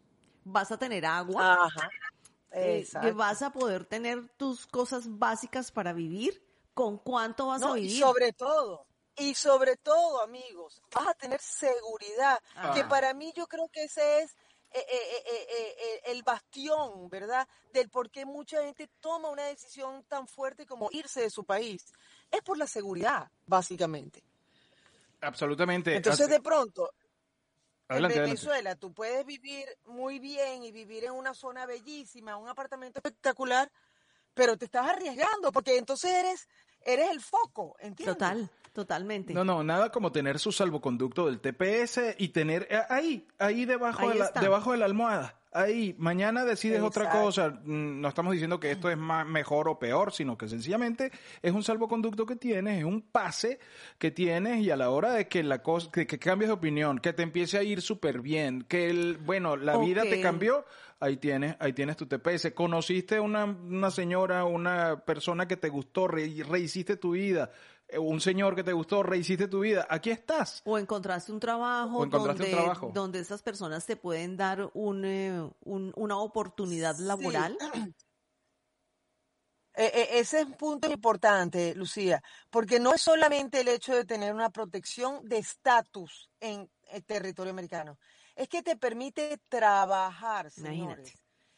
vas 0.45 0.73
a 0.73 0.79
tener 0.79 1.05
agua, 1.05 1.67
Ajá. 1.67 1.91
eh, 2.53 2.79
Exacto. 2.81 3.15
vas 3.15 3.43
a 3.43 3.53
poder 3.53 3.85
tener 3.85 4.29
tus 4.39 4.67
cosas 4.67 5.05
básicas 5.19 5.71
para 5.73 5.93
vivir. 5.93 6.43
¿Con 6.75 6.97
cuánto 6.97 7.49
vas 7.49 7.63
a 7.63 7.67
No, 7.67 7.77
y 7.77 7.83
vivir? 7.83 8.01
sobre 8.01 8.33
todo, 8.33 8.87
y 9.15 9.35
sobre 9.35 9.77
todo, 9.77 10.23
amigos, 10.23 10.81
vas 10.95 11.09
a 11.09 11.13
tener 11.15 11.39
seguridad, 11.39 12.39
Ah. 12.57 12.73
que 12.75 12.83
para 12.85 13.13
mí 13.13 13.31
yo 13.37 13.47
creo 13.47 13.69
que 13.71 13.85
ese 13.85 14.23
es 14.23 14.35
eh, 14.75 14.87
eh, 14.89 15.23
eh, 15.27 15.47
eh, 15.49 15.77
eh, 15.79 16.01
el 16.07 16.23
bastión, 16.23 17.09
¿verdad? 17.09 17.47
Del 17.73 17.89
por 17.91 18.11
qué 18.11 18.25
mucha 18.25 18.63
gente 18.63 18.89
toma 19.01 19.29
una 19.31 19.45
decisión 19.45 20.05
tan 20.05 20.27
fuerte 20.27 20.67
como 20.67 20.89
irse 20.93 21.21
de 21.21 21.31
su 21.31 21.45
país. 21.45 21.93
Es 22.31 22.43
por 22.43 22.57
la 22.59 22.67
seguridad, 22.67 23.31
básicamente. 23.47 24.23
Absolutamente. 25.21 25.95
Entonces, 25.95 26.29
de 26.29 26.41
pronto, 26.41 26.93
adelante, 27.89 28.17
en 28.17 28.21
adelante. 28.21 28.21
Venezuela 28.21 28.77
tú 28.77 28.93
puedes 28.93 29.25
vivir 29.25 29.67
muy 29.85 30.19
bien 30.19 30.65
y 30.65 30.73
vivir 30.73 31.05
en 31.05 31.13
una 31.13 31.35
zona 31.35 31.67
bellísima, 31.67 32.37
un 32.37 32.49
apartamento 32.49 32.99
espectacular, 32.99 33.71
pero 34.35 34.57
te 34.57 34.65
estás 34.65 34.89
arriesgando 34.89 35.53
porque 35.53 35.77
entonces 35.77 36.11
eres 36.11 36.49
eres 36.87 37.11
el 37.11 37.21
foco, 37.21 37.77
¿entiendes? 37.81 38.17
Total, 38.17 38.51
totalmente. 38.73 39.35
No, 39.35 39.45
no, 39.45 39.63
nada 39.63 39.91
como 39.91 40.13
tener 40.13 40.39
su 40.39 40.53
salvoconducto 40.53 41.27
del 41.27 41.41
TPS 41.41 42.17
y 42.19 42.29
tener 42.29 42.67
eh, 42.71 42.81
ahí, 42.89 43.27
ahí 43.39 43.65
debajo, 43.65 44.09
Ahí 44.09 44.19
de 44.19 44.19
la, 44.19 44.31
debajo 44.41 44.73
de 44.73 44.79
la 44.79 44.85
almohada. 44.87 45.39
Ahí, 45.55 45.95
mañana 45.99 46.47
decides 46.47 46.81
otra 46.81 47.11
cosa. 47.11 47.51
Mm, 47.51 48.01
No 48.01 48.09
estamos 48.09 48.33
diciendo 48.33 48.59
que 48.59 48.71
esto 48.71 48.89
es 48.89 48.97
más, 48.97 49.27
mejor 49.27 49.69
o 49.69 49.79
peor, 49.79 50.11
sino 50.11 50.39
que 50.39 50.49
sencillamente 50.49 51.13
es 51.43 51.53
un 51.53 51.63
salvoconducto 51.63 52.25
que 52.25 52.37
tienes, 52.37 52.79
es 52.79 52.85
un 52.85 53.03
pase 53.03 53.59
que 53.99 54.11
tienes 54.11 54.61
y 54.61 54.71
a 54.71 54.77
la 54.77 54.89
hora 54.89 55.13
de 55.13 55.29
que 55.29 55.43
la 55.43 55.63
cosa, 55.63 55.91
que, 55.93 56.07
que 56.07 56.19
cambies 56.19 56.49
de 56.49 56.55
opinión, 56.55 56.99
que 56.99 57.13
te 57.13 57.23
empiece 57.23 57.59
a 57.59 57.63
ir 57.63 57.83
súper 57.83 58.23
bien, 58.23 58.63
que 58.63 58.89
el, 58.89 59.19
bueno, 59.19 59.57
la 59.57 59.77
vida 59.77 60.03
te 60.05 60.23
cambió, 60.23 60.65
ahí 61.03 61.17
tienes, 61.17 61.57
ahí 61.59 61.73
tienes 61.73 61.97
tu 61.97 62.07
TPS. 62.07 62.53
Conociste 62.55 63.19
una, 63.21 63.45
una 63.45 63.91
señora, 63.91 64.45
una 64.45 65.05
persona 65.05 65.47
que 65.49 65.57
te 65.57 65.69
gustó, 65.69 66.07
re- 66.09 66.45
rehiciste 66.49 66.97
tu 66.97 67.11
vida, 67.13 67.51
eh, 67.89 67.99
un 67.99 68.21
señor 68.21 68.55
que 68.55 68.63
te 68.65 68.73
gustó, 68.73 69.03
rehiciste 69.03 69.49
tu 69.49 69.61
vida, 69.61 69.87
aquí 69.91 70.11
estás. 70.11 70.63
O 70.65 70.79
encontraste 70.79 71.33
un 71.33 71.41
trabajo, 71.41 71.99
O 71.99 72.05
encontraste 72.05 72.43
un 72.45 72.51
donde, 72.51 72.57
trabajo. 72.63 72.91
donde 72.95 73.19
esas 73.19 73.43
personas 73.43 73.85
te 73.85 73.97
pueden 73.97 74.37
dar 74.37 74.71
un, 74.75 75.05
eh, 75.05 75.51
un- 75.65 75.93
una 75.97 76.19
oportunidad 76.19 76.97
laboral. 76.99 77.57
Eh, 77.61 77.61
eh, 79.75 80.09
ese 80.21 80.41
es 80.41 80.47
un 80.47 80.53
punto 80.55 80.91
importante, 80.91 81.75
Lucía, 81.75 82.23
porque 82.51 82.79
no 82.79 82.95
es 82.95 83.01
solamente 83.03 83.61
el 83.61 83.69
hecho 83.69 83.95
de 83.95 84.05
tener 84.05 84.33
una 84.35 84.51
protección 84.51 85.27
de 85.29 85.39
estatus 85.39 86.31
en 86.41 86.71
el 86.93 87.05
territorio 87.05 87.51
americano, 87.53 87.99
es 88.35 88.49
que 88.49 88.63
te 88.63 88.77
permite 88.77 89.39
trabajar, 89.49 90.51
señores, 90.51 91.13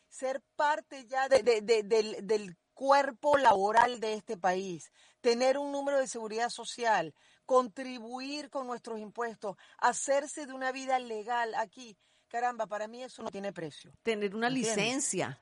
ser 0.08 0.42
parte 0.56 1.04
ya 1.06 1.28
de- 1.28 1.42
de- 1.42 1.60
de- 1.60 1.82
del, 1.82 2.26
del 2.26 2.56
cuerpo 2.72 3.36
laboral 3.36 4.00
de 4.00 4.14
este 4.14 4.36
país, 4.36 4.90
tener 5.20 5.58
un 5.58 5.70
número 5.72 5.98
de 5.98 6.08
seguridad 6.08 6.48
social, 6.50 7.14
contribuir 7.46 8.50
con 8.50 8.66
nuestros 8.66 8.98
impuestos, 8.98 9.56
hacerse 9.78 10.46
de 10.46 10.52
una 10.52 10.72
vida 10.72 10.98
legal 10.98 11.54
aquí. 11.54 11.96
Caramba, 12.28 12.66
para 12.66 12.88
mí 12.88 13.02
eso 13.02 13.22
no 13.22 13.30
tiene 13.30 13.52
precio. 13.52 13.92
Tener 14.02 14.34
una 14.34 14.48
¿Entiendes? 14.48 14.76
licencia. 14.76 15.40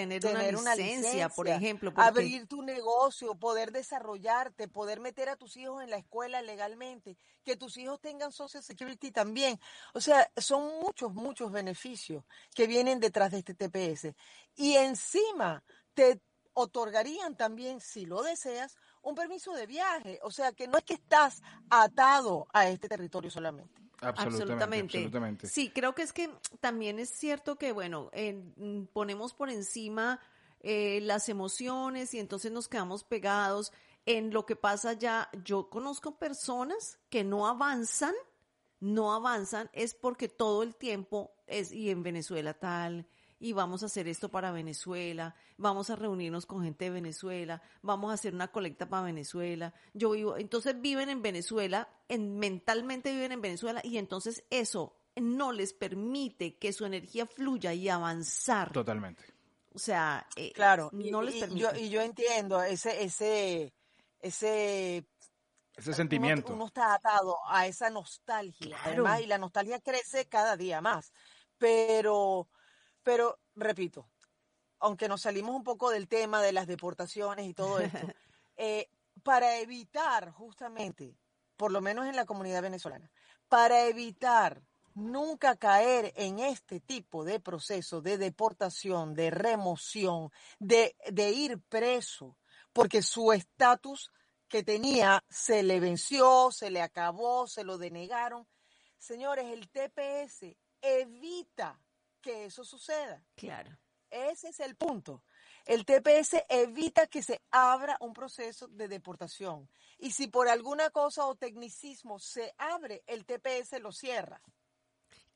Tener, 0.00 0.20
tener 0.20 0.54
una, 0.54 0.60
una 0.72 0.76
licencia, 0.76 1.28
por 1.30 1.48
ejemplo. 1.48 1.92
porque- 1.92 2.06
abrir 2.06 2.46
tu 2.46 2.60
negocio, 2.62 3.34
poder 3.34 3.72
desarrollarte, 3.72 4.68
poder 4.68 5.00
meter 5.00 5.30
a 5.30 5.36
tus 5.36 5.56
hijos 5.56 5.82
en 5.82 5.88
la 5.88 5.96
escuela 5.96 6.42
legalmente, 6.42 7.16
que 7.42 7.56
tus 7.56 7.78
hijos 7.78 7.98
tengan 8.00 8.30
Social 8.30 8.62
Security 8.62 9.10
también. 9.10 9.58
O 9.94 10.00
sea, 10.02 10.30
son 10.36 10.80
muchos, 10.80 11.14
muchos 11.14 11.50
beneficios 11.50 12.24
que 12.54 12.66
vienen 12.66 13.00
detrás 13.00 13.30
de 13.30 13.38
este 13.38 13.54
TPS. 13.54 14.14
Y 14.54 14.74
encima 14.74 15.64
te 15.94 16.20
otorgarían 16.52 17.36
también, 17.36 17.80
si 17.80 18.04
lo 18.04 18.22
deseas, 18.22 18.76
un 19.02 19.14
permiso 19.14 19.52
de 19.54 19.66
viaje. 19.66 20.18
O 20.22 20.30
sea, 20.30 20.52
que 20.52 20.68
no 20.68 20.76
es 20.78 20.84
que 20.84 20.94
estás 20.94 21.40
atado 21.70 22.46
a 22.52 22.68
este 22.68 22.88
territorio 22.88 23.30
solamente. 23.30 23.80
Absolutamente, 24.00 24.80
absolutamente. 24.98 25.48
Sí, 25.48 25.70
creo 25.70 25.94
que 25.94 26.02
es 26.02 26.12
que 26.12 26.30
también 26.60 26.98
es 26.98 27.10
cierto 27.10 27.56
que, 27.56 27.72
bueno, 27.72 28.10
en- 28.12 28.52
mm, 28.56 28.86
ponemos 28.92 29.34
por 29.34 29.50
encima 29.50 30.20
eh, 30.60 31.00
las 31.02 31.28
emociones 31.28 32.12
y 32.14 32.18
entonces 32.18 32.50
nos 32.50 32.66
quedamos 32.66 33.04
pegados 33.04 33.72
en 34.04 34.32
lo 34.32 34.46
que 34.46 34.56
pasa 34.56 34.94
ya. 34.94 35.28
Yo 35.44 35.68
conozco 35.68 36.18
personas 36.18 36.98
que 37.10 37.22
no 37.24 37.46
avanzan, 37.46 38.14
no 38.80 39.14
avanzan, 39.14 39.70
es 39.72 39.94
porque 39.94 40.28
todo 40.28 40.62
el 40.62 40.74
tiempo 40.74 41.32
es, 41.46 41.70
y 41.72 41.90
en 41.90 42.02
Venezuela 42.02 42.54
tal, 42.54 43.06
y 43.38 43.52
vamos 43.52 43.82
a 43.82 43.86
hacer 43.86 44.08
esto 44.08 44.30
para 44.30 44.50
Venezuela, 44.50 45.34
vamos 45.56 45.90
a 45.90 45.96
reunirnos 45.96 46.46
con 46.46 46.62
gente 46.62 46.86
de 46.86 46.90
Venezuela, 46.90 47.60
vamos 47.82 48.10
a 48.10 48.14
hacer 48.14 48.34
una 48.34 48.48
colecta 48.48 48.88
para 48.88 49.02
Venezuela. 49.04 49.74
Yo 49.92 50.10
vivo, 50.10 50.36
entonces 50.36 50.80
viven 50.80 51.10
en 51.10 51.22
Venezuela, 51.22 51.88
en, 52.08 52.38
mentalmente 52.38 53.12
viven 53.12 53.32
en 53.32 53.40
Venezuela 53.42 53.80
y 53.84 53.98
entonces 53.98 54.44
eso 54.50 54.96
no 55.16 55.52
les 55.52 55.72
permite 55.72 56.56
que 56.58 56.72
su 56.72 56.84
energía 56.84 57.26
fluya 57.26 57.72
y 57.74 57.88
avanzar. 57.88 58.72
Totalmente. 58.72 59.22
O 59.72 59.78
sea, 59.78 60.26
eh, 60.36 60.52
Claro, 60.52 60.90
y, 60.92 61.10
no 61.10 61.20
les 61.22 61.36
y 61.36 61.40
permite. 61.40 61.60
yo, 61.60 61.74
y 61.78 61.88
yo 61.90 62.00
entiendo 62.00 62.62
ese, 62.62 63.02
ese, 63.04 63.74
ese 64.20 65.06
Ese 65.76 65.90
uno, 65.90 65.94
sentimiento. 65.96 66.52
uno 66.54 66.66
está 66.66 66.94
atado 66.94 67.36
a 67.46 67.66
esa 67.66 67.90
nostalgia, 67.90 68.76
Claro. 68.78 68.82
además, 69.06 69.20
y 69.20 69.26
la 69.26 69.36
nostalgia 69.38 69.78
crece 69.80 70.26
cada 70.26 70.56
día 70.56 70.80
más. 70.80 71.12
Pero, 71.58 72.48
pero, 73.06 73.38
repito, 73.54 74.10
aunque 74.80 75.06
nos 75.06 75.22
salimos 75.22 75.54
un 75.54 75.62
poco 75.62 75.90
del 75.90 76.08
tema 76.08 76.42
de 76.42 76.50
las 76.50 76.66
deportaciones 76.66 77.46
y 77.46 77.54
todo 77.54 77.78
esto, 77.78 77.98
eh, 78.56 78.90
para 79.22 79.58
evitar 79.60 80.32
justamente, 80.32 81.16
por 81.56 81.70
lo 81.70 81.80
menos 81.80 82.08
en 82.08 82.16
la 82.16 82.24
comunidad 82.24 82.62
venezolana, 82.62 83.08
para 83.48 83.86
evitar 83.86 84.60
nunca 84.94 85.54
caer 85.54 86.12
en 86.16 86.40
este 86.40 86.80
tipo 86.80 87.24
de 87.24 87.38
proceso 87.38 88.00
de 88.00 88.18
deportación, 88.18 89.14
de 89.14 89.30
remoción, 89.30 90.32
de, 90.58 90.96
de 91.08 91.30
ir 91.30 91.60
preso, 91.68 92.36
porque 92.72 93.02
su 93.02 93.30
estatus 93.30 94.10
que 94.48 94.64
tenía 94.64 95.22
se 95.28 95.62
le 95.62 95.78
venció, 95.78 96.50
se 96.50 96.70
le 96.72 96.82
acabó, 96.82 97.46
se 97.46 97.62
lo 97.62 97.78
denegaron. 97.78 98.48
Señores, 98.98 99.46
el 99.46 99.68
TPS 99.68 100.56
evita 100.80 101.78
que 102.26 102.46
eso 102.46 102.64
suceda. 102.64 103.22
Claro. 103.36 103.70
Ese 104.10 104.48
es 104.48 104.58
el 104.58 104.74
punto. 104.74 105.22
El 105.64 105.84
TPS 105.84 106.44
evita 106.48 107.06
que 107.06 107.22
se 107.22 107.40
abra 107.52 107.96
un 108.00 108.12
proceso 108.12 108.66
de 108.66 108.88
deportación. 108.88 109.68
Y 109.98 110.10
si 110.10 110.26
por 110.26 110.48
alguna 110.48 110.90
cosa 110.90 111.26
o 111.26 111.36
tecnicismo 111.36 112.18
se 112.18 112.52
abre, 112.58 113.04
el 113.06 113.24
TPS 113.24 113.80
lo 113.80 113.92
cierra. 113.92 114.42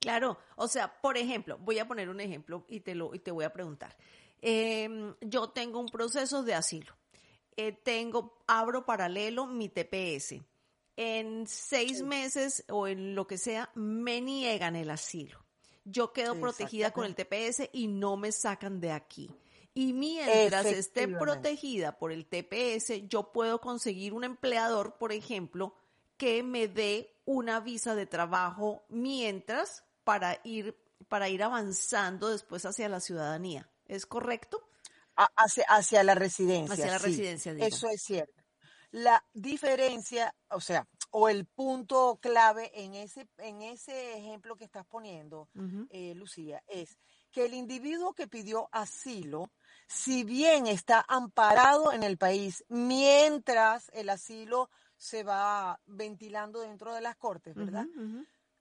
Claro, 0.01 0.39
o 0.57 0.67
sea, 0.67 1.01
por 1.01 1.17
ejemplo, 1.17 1.59
voy 1.59 1.79
a 1.79 1.87
poner 1.87 2.09
un 2.09 2.21
ejemplo 2.21 2.65
y 2.69 2.81
te 2.81 2.97
lo 2.97 3.15
y 3.15 3.21
te 3.21 3.31
voy 3.31 3.45
a 3.45 3.53
preguntar. 3.53 3.97
Em, 4.41 5.15
yo 5.21 5.51
tengo 5.51 5.79
un 5.79 5.91
proceso 5.91 6.43
de 6.43 6.55
asilo. 6.55 6.97
Eh, 7.57 7.73
tengo, 7.73 8.43
abro 8.49 8.85
paralelo 8.85 9.47
mi 9.47 9.69
TPS. 9.69 10.43
En 10.97 11.47
seis 11.47 12.03
meses 12.03 12.65
o 12.69 12.89
en 12.89 13.15
lo 13.15 13.27
que 13.29 13.39
sea, 13.39 13.71
me 13.75 14.21
niegan 14.21 14.75
el 14.75 14.91
asilo. 14.91 15.45
Yo 15.85 16.13
quedo 16.13 16.39
protegida 16.39 16.91
con 16.91 17.05
el 17.05 17.15
TPS 17.15 17.69
y 17.73 17.89
no 17.89 18.17
me 18.17 18.33
sacan 18.33 18.81
de 18.81 18.93
aquí. 18.93 19.31
Y 19.73 19.93
mientras 19.93 20.67
esté 20.67 21.09
protegida 21.09 21.97
por 21.99 22.13
el 22.13 22.27
TPS, 22.27 23.09
yo 23.09 23.33
puedo 23.33 23.61
conseguir 23.61 24.13
un 24.13 24.25
empleador, 24.25 24.99
por 24.99 25.13
ejemplo, 25.13 25.75
que 26.17 26.43
me 26.43 26.69
dé 26.69 27.15
una 27.25 27.61
visa 27.61 27.95
de 27.95 28.07
trabajo 28.07 28.85
mientras 28.89 29.85
para 30.05 30.41
ir 30.45 30.77
para 31.09 31.29
ir 31.29 31.43
avanzando 31.43 32.29
después 32.29 32.65
hacia 32.65 32.89
la 32.89 33.01
ciudadanía. 33.01 33.69
¿Es 33.87 34.07
correcto? 34.07 34.63
Hacia, 35.17 35.65
hacia 35.65 36.05
la 36.05 36.15
residencia. 36.15 36.73
Hacia 36.73 36.87
la 36.87 36.99
sí, 36.99 37.07
residencia, 37.07 37.55
digo. 37.55 37.67
Eso 37.67 37.89
es 37.89 38.03
cierto. 38.03 38.43
La 38.93 39.25
diferencia, 39.35 40.35
o 40.51 40.61
sea, 40.61 40.87
o 41.11 41.29
el 41.29 41.45
punto 41.47 42.19
clave 42.21 42.71
en 42.75 42.95
ese, 42.95 43.29
en 43.39 43.63
ese 43.63 44.17
ejemplo 44.17 44.57
que 44.57 44.65
estás 44.65 44.87
poniendo, 44.87 45.49
eh, 45.91 46.15
Lucía, 46.15 46.63
es 46.67 46.99
que 47.31 47.45
el 47.45 47.55
individuo 47.55 48.15
que 48.15 48.29
pidió 48.29 48.69
asilo, 48.73 49.51
si 49.87 50.25
bien 50.25 50.67
está 50.67 51.05
amparado 51.09 51.93
en 51.93 52.03
el 52.03 52.17
país 52.17 52.65
mientras 52.69 53.91
el 53.93 54.09
asilo 54.09 54.71
se 54.97 55.23
va 55.23 55.81
ventilando 55.87 56.61
dentro 56.61 56.95
de 56.95 57.01
las 57.01 57.17
cortes, 57.17 57.55
¿verdad? 57.55 57.87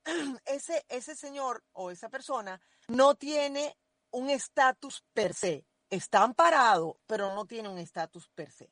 Ese, 0.46 0.86
ese 0.88 1.14
señor 1.14 1.64
o 1.74 1.92
esa 1.92 2.10
persona 2.10 2.60
no 2.88 3.14
tiene 3.16 3.78
un 4.12 4.30
estatus 4.30 5.04
per 5.14 5.36
se. 5.36 5.68
Está 5.90 6.24
amparado, 6.24 7.00
pero 7.06 7.36
no 7.36 7.46
tiene 7.46 7.70
un 7.70 7.78
estatus 7.78 8.28
per 8.30 8.52
se. 8.52 8.72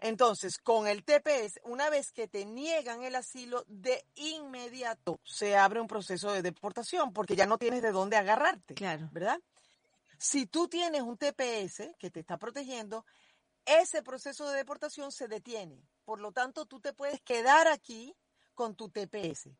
Entonces, 0.00 0.58
con 0.58 0.86
el 0.86 1.04
TPS, 1.04 1.60
una 1.64 1.90
vez 1.90 2.10
que 2.10 2.26
te 2.26 2.46
niegan 2.46 3.02
el 3.02 3.14
asilo, 3.14 3.64
de 3.68 4.04
inmediato 4.14 5.20
se 5.24 5.56
abre 5.56 5.80
un 5.80 5.86
proceso 5.86 6.32
de 6.32 6.42
deportación 6.42 7.12
porque 7.12 7.36
ya 7.36 7.46
no 7.46 7.58
tienes 7.58 7.82
de 7.82 7.92
dónde 7.92 8.16
agarrarte. 8.16 8.74
Claro. 8.74 9.08
¿Verdad? 9.12 9.38
Si 10.18 10.46
tú 10.46 10.68
tienes 10.68 11.02
un 11.02 11.16
TPS 11.16 11.94
que 11.98 12.10
te 12.10 12.20
está 12.20 12.38
protegiendo, 12.38 13.04
ese 13.64 14.02
proceso 14.02 14.48
de 14.48 14.56
deportación 14.56 15.12
se 15.12 15.28
detiene. 15.28 15.82
Por 16.04 16.20
lo 16.20 16.32
tanto, 16.32 16.66
tú 16.66 16.80
te 16.80 16.92
puedes 16.92 17.20
quedar 17.20 17.68
aquí 17.68 18.14
con 18.54 18.74
tu 18.74 18.88
TPS. 18.88 19.50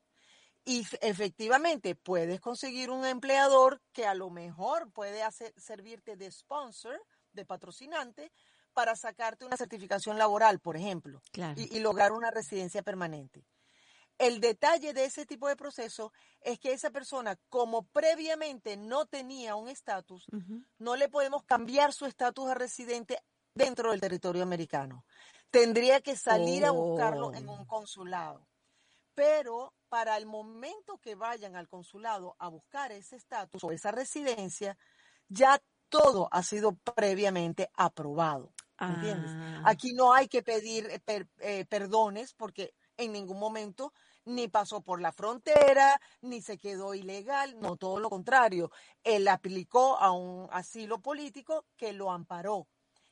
Y 0.65 0.87
efectivamente 1.01 1.95
puedes 1.95 2.41
conseguir 2.41 2.91
un 2.91 3.07
empleador 3.07 3.81
que 3.93 4.07
a 4.07 4.15
lo 4.15 4.31
mejor 4.31 4.91
puede 4.93 5.23
hacer, 5.23 5.55
servirte 5.59 6.17
de 6.17 6.31
sponsor, 6.31 7.01
de 7.33 7.45
patrocinante, 7.47 8.31
para 8.73 8.97
sacarte 8.97 9.45
una 9.45 9.57
certificación 9.57 10.19
laboral, 10.19 10.61
por 10.61 10.77
ejemplo, 10.77 11.21
Claro. 11.33 11.61
y, 11.61 11.77
y 11.77 11.81
lograr 11.81 12.13
una 12.13 12.31
residencia 12.31 12.83
permanente. 12.83 13.45
El 14.19 14.41
detalle 14.41 14.93
de 14.93 15.05
ese 15.07 15.25
tipo 15.25 15.49
de 15.49 15.57
proceso 15.57 16.13
es 16.43 16.59
que 16.59 16.73
esa 16.73 16.91
persona, 16.91 17.39
como 17.49 17.85
previamente 17.87 18.77
no 18.77 19.07
tenía 19.07 19.57
un 19.57 19.69
estatus, 19.69 20.27
no 20.79 20.97
le 20.97 21.09
podemos 21.09 21.43
cambiar 21.45 21.93
su 21.95 22.05
estatus 22.05 22.51
a 22.51 22.55
residente 22.55 23.19
dentro 23.55 23.91
del 23.91 24.01
territorio 24.01 24.43
americano. 24.43 25.05
Tendría 25.51 26.01
que 26.03 26.17
salir 26.17 26.65
a 26.67 26.71
buscarlo 26.71 27.33
en 27.35 27.49
Oh. 27.49 27.53
un 27.55 27.65
consulado. 27.65 28.47
Pero 29.15 29.73
para 29.89 30.17
el 30.19 30.27
momento 30.27 30.99
que 30.99 31.15
vayan 31.15 31.57
al 31.57 31.69
consulado 31.69 32.37
a 32.39 32.49
buscar 32.49 32.93
ese 32.93 33.17
estatus 33.17 33.65
o 33.65 33.73
esa 33.73 33.91
residencia, 33.91 34.77
ya 35.29 35.61
todo 35.89 36.29
ha 36.31 36.43
sido 36.43 36.75
previamente 36.77 37.71
aprobado. 37.75 38.53
¿Entiendes? 38.81 39.31
Ah. 39.35 39.63
Aquí 39.67 39.93
no 39.93 40.13
hay 40.13 40.29
que 40.29 40.43
pedir 40.43 40.87
eh, 40.91 41.01
per- 41.01 41.29
eh, 41.39 41.65
perdones 41.67 42.35
porque 42.35 42.75
en 42.97 43.13
ningún 43.13 43.39
momento 43.39 43.93
ni 44.27 44.49
pasó 44.49 44.83
por 44.83 45.01
la 45.01 45.13
frontera, 45.13 46.01
ni 46.21 46.43
se 46.43 46.59
quedó 46.59 46.95
ilegal, 46.95 47.59
no, 47.59 47.77
todo 47.77 47.99
lo 47.99 48.11
contrario. 48.11 48.71
Él 49.03 49.27
aplicó 49.29 49.97
a 49.99 50.13
un 50.13 50.49
asilo 50.53 51.01
político 51.01 51.67
que 51.77 51.93
lo 51.93 52.11
amparó 52.11 52.69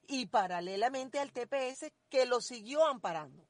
y 0.07 0.27
paralelamente 0.27 1.19
al 1.19 1.33
TPS 1.33 1.93
que 2.09 2.27
lo 2.27 2.41
siguió 2.41 2.87
amparando. 2.87 3.48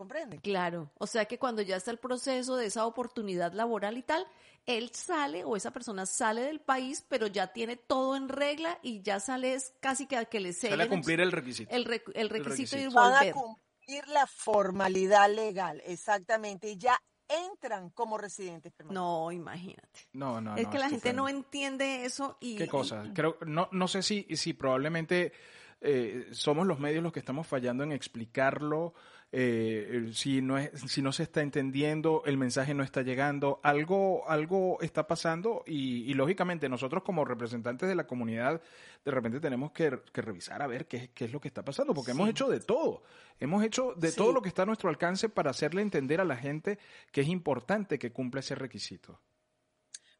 ¿Comprenden? 0.00 0.40
Claro, 0.40 0.90
o 0.96 1.06
sea 1.06 1.26
que 1.26 1.38
cuando 1.38 1.60
ya 1.60 1.76
está 1.76 1.90
el 1.90 1.98
proceso 1.98 2.56
de 2.56 2.64
esa 2.64 2.86
oportunidad 2.86 3.52
laboral 3.52 3.98
y 3.98 4.02
tal, 4.02 4.26
él 4.64 4.88
sale 4.94 5.44
o 5.44 5.56
esa 5.56 5.72
persona 5.72 6.06
sale 6.06 6.40
del 6.40 6.58
país, 6.58 7.04
pero 7.06 7.26
ya 7.26 7.52
tiene 7.52 7.76
todo 7.76 8.16
en 8.16 8.30
regla 8.30 8.78
y 8.82 9.02
ya 9.02 9.20
sale 9.20 9.52
es 9.52 9.74
casi 9.78 10.06
que 10.06 10.16
a 10.16 10.24
que 10.24 10.40
le 10.40 10.54
Sale 10.54 10.84
a 10.84 10.88
cumplir 10.88 11.20
el 11.20 11.30
requisito. 11.30 11.70
el, 11.76 11.84
requ- 11.84 12.12
el 12.14 12.30
requisito 12.30 12.76
y 12.76 12.84
requisito. 12.84 12.94
Van 12.98 13.12
a 13.12 13.18
volver. 13.18 13.34
cumplir 13.34 14.08
la 14.08 14.26
formalidad 14.26 15.30
legal, 15.30 15.82
exactamente, 15.84 16.70
y 16.70 16.78
ya 16.78 16.96
entran 17.28 17.90
como 17.90 18.16
residentes 18.16 18.72
permanentes. 18.72 19.02
No, 19.02 19.30
imagínate. 19.30 20.08
No, 20.14 20.40
no, 20.40 20.56
es 20.56 20.64
no, 20.64 20.70
que 20.70 20.78
la 20.78 20.88
gente 20.88 21.12
no 21.12 21.28
entiende 21.28 22.06
eso 22.06 22.38
y... 22.40 22.56
¿Qué 22.56 22.68
cosa? 22.68 23.04
Creo, 23.14 23.36
no, 23.46 23.68
no 23.70 23.86
sé 23.86 24.02
si, 24.02 24.26
si 24.34 24.54
probablemente 24.54 25.34
eh, 25.82 26.28
somos 26.32 26.66
los 26.66 26.78
medios 26.80 27.02
los 27.02 27.12
que 27.12 27.20
estamos 27.20 27.46
fallando 27.46 27.84
en 27.84 27.92
explicarlo 27.92 28.94
eh, 29.32 30.10
si 30.12 30.42
no 30.42 30.58
es, 30.58 30.70
si 30.88 31.02
no 31.02 31.12
se 31.12 31.22
está 31.22 31.40
entendiendo, 31.40 32.22
el 32.26 32.36
mensaje 32.36 32.74
no 32.74 32.82
está 32.82 33.02
llegando, 33.02 33.60
algo, 33.62 34.28
algo 34.28 34.78
está 34.80 35.06
pasando 35.06 35.62
y, 35.66 36.12
lógicamente 36.14 36.68
nosotros 36.68 37.04
como 37.04 37.24
representantes 37.24 37.88
de 37.88 37.94
la 37.94 38.08
comunidad 38.08 38.60
de 39.04 39.10
repente 39.10 39.38
tenemos 39.38 39.70
que, 39.70 39.90
revisar 40.14 40.62
a 40.62 40.66
ver 40.66 40.86
qué, 40.86 41.10
qué, 41.14 41.26
es 41.26 41.32
lo 41.32 41.40
que 41.40 41.48
está 41.48 41.64
pasando, 41.64 41.94
porque 41.94 42.10
hemos 42.10 42.28
hecho 42.28 42.48
de 42.48 42.60
todo, 42.60 43.04
hemos 43.38 43.62
hecho 43.64 43.94
de 43.96 44.10
todo 44.12 44.32
lo 44.32 44.42
que 44.42 44.48
está 44.48 44.62
a 44.62 44.66
nuestro 44.66 44.90
alcance 44.90 45.28
para 45.28 45.50
hacerle 45.50 45.82
entender 45.82 46.20
a 46.20 46.24
la 46.24 46.36
gente 46.36 46.78
que 47.12 47.20
es 47.20 47.28
importante 47.28 47.98
que 47.98 48.10
cumpla 48.10 48.40
ese 48.40 48.56
requisito. 48.56 49.20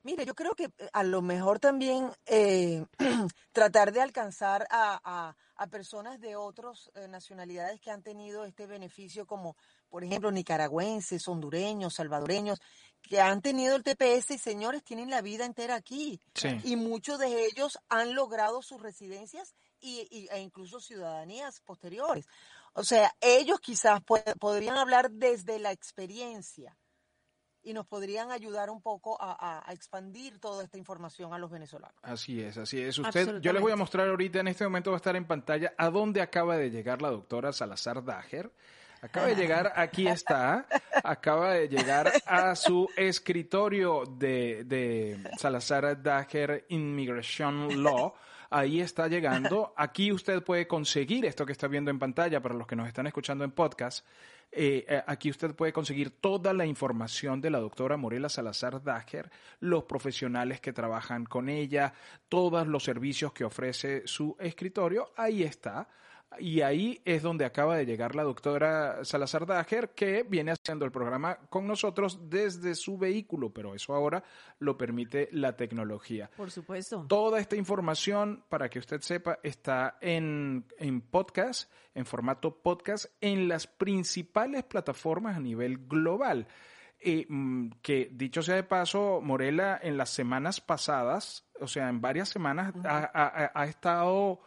Mire, 0.02 0.24
yo 0.24 0.34
creo 0.34 0.54
que 0.54 0.64
eh, 0.64 0.90
a 0.94 1.02
lo 1.02 1.20
mejor 1.20 1.58
también 1.58 2.10
eh, 2.26 2.84
tratar 3.52 3.92
de 3.92 4.00
alcanzar 4.00 4.66
a, 4.70 5.36
personas 5.70 6.18
de 6.20 6.36
otras 6.36 6.90
eh, 6.94 7.06
nacionalidades 7.06 7.80
que 7.82 7.90
han 7.90 8.02
tenido 8.02 8.46
este 8.46 8.66
beneficio, 8.66 9.26
como 9.26 9.56
por 9.90 10.02
ejemplo 10.02 10.30
nicaragüenses, 10.30 11.28
hondureños, 11.28 11.94
salvadoreños, 11.96 12.58
que 13.02 13.20
han 13.20 13.42
tenido 13.42 13.76
el 13.76 13.82
TPS 13.82 14.30
y 14.30 14.38
señores 14.38 14.82
tienen 14.82 15.10
la 15.10 15.20
vida 15.20 15.44
entera 15.44 15.74
aquí. 15.74 16.18
Y 16.64 16.76
muchos 16.76 17.18
de 17.18 17.44
ellos 17.44 17.78
han 17.90 18.14
logrado 18.14 18.62
sus 18.62 18.80
residencias 18.80 19.54
y, 19.80 20.28
e 20.30 20.40
incluso 20.40 20.80
ciudadanías 20.80 21.60
posteriores. 21.60 22.26
O 22.72 22.82
sea, 22.82 23.14
ellos 23.20 23.60
quizás 23.60 24.00
podrían 24.38 24.78
hablar 24.78 25.10
desde 25.10 25.58
la 25.58 25.72
experiencia 25.72 26.74
y 27.62 27.73
nos 27.73 27.87
podrían 27.87 28.31
ayudar 28.31 28.70
un 28.70 28.81
poco 28.81 29.16
a, 29.20 29.64
expandir 29.70 30.38
toda 30.38 30.64
esta 30.64 30.79
información 30.79 31.33
a 31.35 31.38
los 31.38 31.51
venezolanos. 31.51 31.96
Así 32.03 32.40
es, 32.40 32.57
así 32.57 32.81
es. 32.81 32.99
Usted, 32.99 33.40
yo 33.40 33.53
les 33.53 33.62
voy 33.62 33.73
a 33.73 33.77
mostrar 33.77 34.09
ahorita, 34.09 34.40
en 34.40 34.49
este 34.49 34.64
momento 34.64 34.90
va 34.90 34.96
a 34.96 34.99
estar 34.99 35.16
en 35.16 35.27
pantalla, 35.27 35.75
a 35.77 35.90
dónde 35.90 36.23
acaba 36.23 36.57
de 36.57 36.70
llegar 36.70 37.03
la 37.03 37.11
doctora 37.11 37.53
Salazar 37.53 38.05
Dager. 38.05 38.51
Acaba 39.03 39.29
de 39.29 39.35
llegar, 39.35 39.73
aquí 39.77 40.07
está, 40.07 40.66
acaba 41.03 41.55
de 41.55 41.68
llegar 41.68 42.12
a 42.27 42.55
su 42.55 42.88
escritorio 42.96 44.05
de, 44.05 44.64
de 44.64 45.23
Salazar 45.38 46.03
Dager 46.03 46.66
Immigration 46.68 47.83
Law. 47.83 48.14
Ahí 48.50 48.80
está 48.80 49.06
llegando. 49.06 49.72
Aquí 49.76 50.10
usted 50.10 50.42
puede 50.42 50.66
conseguir 50.66 51.24
esto 51.24 51.46
que 51.46 51.52
está 51.52 51.68
viendo 51.68 51.90
en 51.90 52.00
pantalla 52.00 52.42
para 52.42 52.56
los 52.56 52.66
que 52.66 52.74
nos 52.76 52.88
están 52.88 53.06
escuchando 53.06 53.44
en 53.44 53.52
podcast. 53.52 54.04
Eh, 54.52 54.84
eh, 54.88 55.02
aquí 55.06 55.30
usted 55.30 55.54
puede 55.54 55.72
conseguir 55.72 56.10
toda 56.10 56.52
la 56.52 56.66
información 56.66 57.40
de 57.40 57.50
la 57.50 57.60
doctora 57.60 57.96
Morela 57.96 58.28
Salazar 58.28 58.82
Dager, 58.82 59.30
los 59.60 59.84
profesionales 59.84 60.60
que 60.60 60.72
trabajan 60.72 61.24
con 61.24 61.48
ella, 61.48 61.94
todos 62.28 62.66
los 62.66 62.82
servicios 62.82 63.32
que 63.32 63.44
ofrece 63.44 64.02
su 64.06 64.36
escritorio. 64.40 65.12
Ahí 65.16 65.44
está. 65.44 65.86
Y 66.38 66.60
ahí 66.60 67.00
es 67.04 67.22
donde 67.22 67.44
acaba 67.44 67.76
de 67.76 67.84
llegar 67.84 68.14
la 68.14 68.22
doctora 68.22 69.04
Salazar 69.04 69.46
Dager, 69.46 69.90
que 69.90 70.22
viene 70.22 70.52
haciendo 70.52 70.84
el 70.84 70.92
programa 70.92 71.36
con 71.48 71.66
nosotros 71.66 72.30
desde 72.30 72.76
su 72.76 72.96
vehículo, 72.96 73.52
pero 73.52 73.74
eso 73.74 73.94
ahora 73.94 74.22
lo 74.60 74.78
permite 74.78 75.28
la 75.32 75.56
tecnología. 75.56 76.30
Por 76.36 76.50
supuesto. 76.50 77.04
Toda 77.08 77.40
esta 77.40 77.56
información, 77.56 78.44
para 78.48 78.68
que 78.68 78.78
usted 78.78 79.00
sepa, 79.00 79.40
está 79.42 79.98
en, 80.00 80.66
en 80.78 81.00
podcast, 81.00 81.70
en 81.94 82.06
formato 82.06 82.62
podcast, 82.62 83.06
en 83.20 83.48
las 83.48 83.66
principales 83.66 84.62
plataformas 84.64 85.36
a 85.36 85.40
nivel 85.40 85.78
global. 85.88 86.46
Eh, 87.00 87.26
que 87.82 88.10
dicho 88.12 88.42
sea 88.42 88.56
de 88.56 88.62
paso, 88.62 89.20
Morela 89.20 89.80
en 89.82 89.96
las 89.96 90.10
semanas 90.10 90.60
pasadas, 90.60 91.44
o 91.58 91.66
sea, 91.66 91.88
en 91.88 92.00
varias 92.00 92.28
semanas, 92.28 92.72
ha 92.84 93.64
estado 93.66 94.40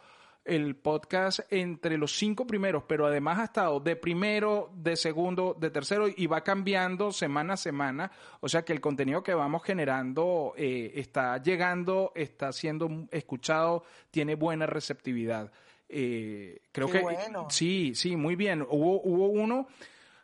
el 0.44 0.76
podcast 0.76 1.40
entre 1.50 1.96
los 1.96 2.16
cinco 2.16 2.46
primeros, 2.46 2.84
pero 2.86 3.06
además 3.06 3.38
ha 3.38 3.44
estado 3.44 3.80
de 3.80 3.96
primero, 3.96 4.70
de 4.74 4.96
segundo, 4.96 5.56
de 5.58 5.70
tercero 5.70 6.06
y 6.14 6.26
va 6.26 6.42
cambiando 6.42 7.12
semana 7.12 7.54
a 7.54 7.56
semana. 7.56 8.10
O 8.40 8.48
sea 8.48 8.64
que 8.64 8.72
el 8.72 8.80
contenido 8.80 9.22
que 9.22 9.34
vamos 9.34 9.62
generando 9.62 10.52
eh, 10.56 10.92
está 10.96 11.38
llegando, 11.42 12.12
está 12.14 12.52
siendo 12.52 13.06
escuchado, 13.10 13.84
tiene 14.10 14.34
buena 14.34 14.66
receptividad. 14.66 15.50
Eh, 15.88 16.60
creo 16.72 16.90
que 16.90 17.02
sí, 17.48 17.94
sí, 17.94 18.16
muy 18.16 18.36
bien. 18.36 18.62
Hubo, 18.62 19.00
hubo 19.02 19.28
uno, 19.28 19.66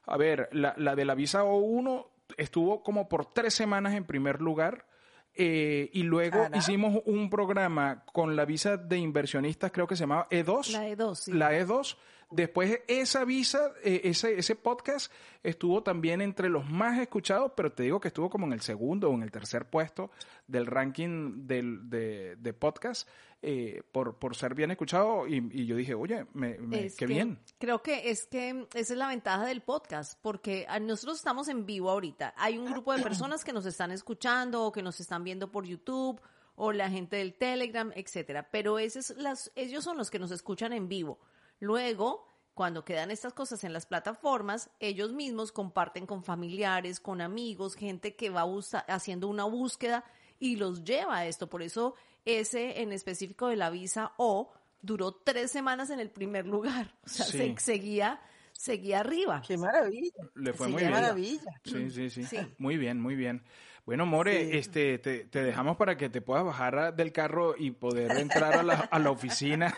a 0.04 0.16
ver, 0.16 0.48
la, 0.52 0.74
la 0.76 0.94
de 0.94 1.04
la 1.04 1.14
visa 1.14 1.44
O1 1.44 2.06
estuvo 2.36 2.82
como 2.82 3.08
por 3.08 3.26
tres 3.26 3.54
semanas 3.54 3.94
en 3.94 4.04
primer 4.04 4.40
lugar 4.40 4.84
eh, 5.34 5.90
y 5.92 6.02
luego 6.02 6.48
hicimos 6.54 7.02
un 7.06 7.30
programa 7.30 8.04
con 8.12 8.36
la 8.36 8.44
visa 8.44 8.76
de 8.76 8.98
inversionistas, 8.98 9.70
creo 9.70 9.86
que 9.86 9.96
se 9.96 10.00
llamaba 10.00 10.28
E2. 10.30 10.72
La 10.72 10.88
E2, 10.88 11.14
sí. 11.14 11.32
La 11.32 11.52
E2. 11.52 11.96
Después 12.30 12.80
esa 12.86 13.24
visa, 13.24 13.72
eh, 13.82 14.02
ese, 14.04 14.38
ese 14.38 14.54
podcast 14.54 15.12
estuvo 15.42 15.82
también 15.82 16.20
entre 16.20 16.48
los 16.48 16.68
más 16.68 16.98
escuchados, 16.98 17.52
pero 17.56 17.72
te 17.72 17.82
digo 17.82 18.00
que 18.00 18.08
estuvo 18.08 18.30
como 18.30 18.46
en 18.46 18.52
el 18.52 18.60
segundo 18.60 19.10
o 19.10 19.14
en 19.14 19.22
el 19.22 19.32
tercer 19.32 19.68
puesto 19.68 20.12
del 20.46 20.66
ranking 20.66 21.46
del, 21.46 21.90
de, 21.90 22.36
de 22.36 22.52
podcast 22.52 23.08
eh, 23.42 23.82
por, 23.90 24.18
por 24.18 24.36
ser 24.36 24.54
bien 24.54 24.70
escuchado 24.70 25.26
y, 25.26 25.64
yo 25.64 25.74
dije, 25.74 25.94
oye, 25.94 26.26
me, 26.34 26.58
qué 26.96 27.06
bien. 27.06 27.38
Creo 27.58 27.82
que 27.82 28.10
es 28.10 28.26
que 28.26 28.66
esa 28.74 28.92
es 28.92 28.98
la 28.98 29.08
ventaja 29.08 29.46
del 29.46 29.62
podcast, 29.62 30.18
porque 30.20 30.66
nosotros 30.82 31.16
estamos 31.16 31.48
en 31.48 31.64
vivo 31.64 31.90
ahorita. 31.90 32.34
Hay 32.36 32.58
un 32.58 32.66
grupo 32.66 32.92
de 32.92 33.02
personas 33.02 33.42
que 33.42 33.54
nos 33.54 33.64
están 33.64 33.92
escuchando 33.92 34.64
o 34.64 34.72
que 34.72 34.82
nos 34.82 35.00
están 35.00 35.24
viendo 35.24 35.50
por 35.50 35.64
YouTube 35.64 36.20
o 36.54 36.72
la 36.72 36.90
gente 36.90 37.16
del 37.16 37.32
Telegram, 37.32 37.90
etcétera. 37.94 38.46
Pero 38.52 38.78
es 38.78 39.16
las, 39.16 39.50
ellos 39.54 39.84
son 39.84 39.96
los 39.96 40.10
que 40.10 40.18
nos 40.18 40.30
escuchan 40.30 40.74
en 40.74 40.88
vivo. 40.88 41.18
Luego, 41.60 42.26
cuando 42.54 42.84
quedan 42.84 43.10
estas 43.10 43.32
cosas 43.32 43.62
en 43.64 43.72
las 43.72 43.86
plataformas, 43.86 44.70
ellos 44.80 45.12
mismos 45.12 45.52
comparten 45.52 46.06
con 46.06 46.24
familiares, 46.24 46.98
con 46.98 47.20
amigos, 47.20 47.74
gente 47.74 48.16
que 48.16 48.30
va 48.30 48.44
haciendo 48.88 49.28
una 49.28 49.44
búsqueda 49.44 50.04
y 50.38 50.56
los 50.56 50.84
lleva 50.84 51.18
a 51.18 51.26
esto. 51.26 51.48
Por 51.48 51.62
eso 51.62 51.94
ese 52.24 52.82
en 52.82 52.92
específico 52.92 53.48
de 53.48 53.56
la 53.56 53.70
visa 53.70 54.12
O 54.16 54.52
duró 54.82 55.12
tres 55.12 55.50
semanas 55.50 55.90
en 55.90 56.00
el 56.00 56.10
primer 56.10 56.46
lugar. 56.46 56.96
O 57.04 57.08
sea, 57.08 57.26
seguía 57.58 58.20
seguía 58.60 59.00
arriba. 59.00 59.42
Qué 59.46 59.56
maravilla. 59.56 60.22
Le 60.34 60.52
fue 60.52 60.68
muy 60.68 60.80
bien. 60.80 60.92
maravilla. 60.92 61.60
Sí, 61.64 61.90
sí, 61.90 62.10
sí, 62.10 62.54
Muy 62.58 62.76
bien, 62.76 63.00
muy 63.00 63.16
bien. 63.16 63.42
Bueno, 63.86 64.04
More, 64.04 64.58
este, 64.58 64.98
te, 64.98 65.26
dejamos 65.32 65.76
para 65.76 65.96
que 65.96 66.10
te 66.10 66.20
puedas 66.20 66.44
bajar 66.44 66.94
del 66.94 67.12
carro 67.12 67.54
y 67.56 67.70
poder 67.70 68.18
entrar 68.18 68.58
a 68.58 68.62
la, 68.62 68.74
a 68.74 68.98
la 68.98 69.10
oficina 69.10 69.74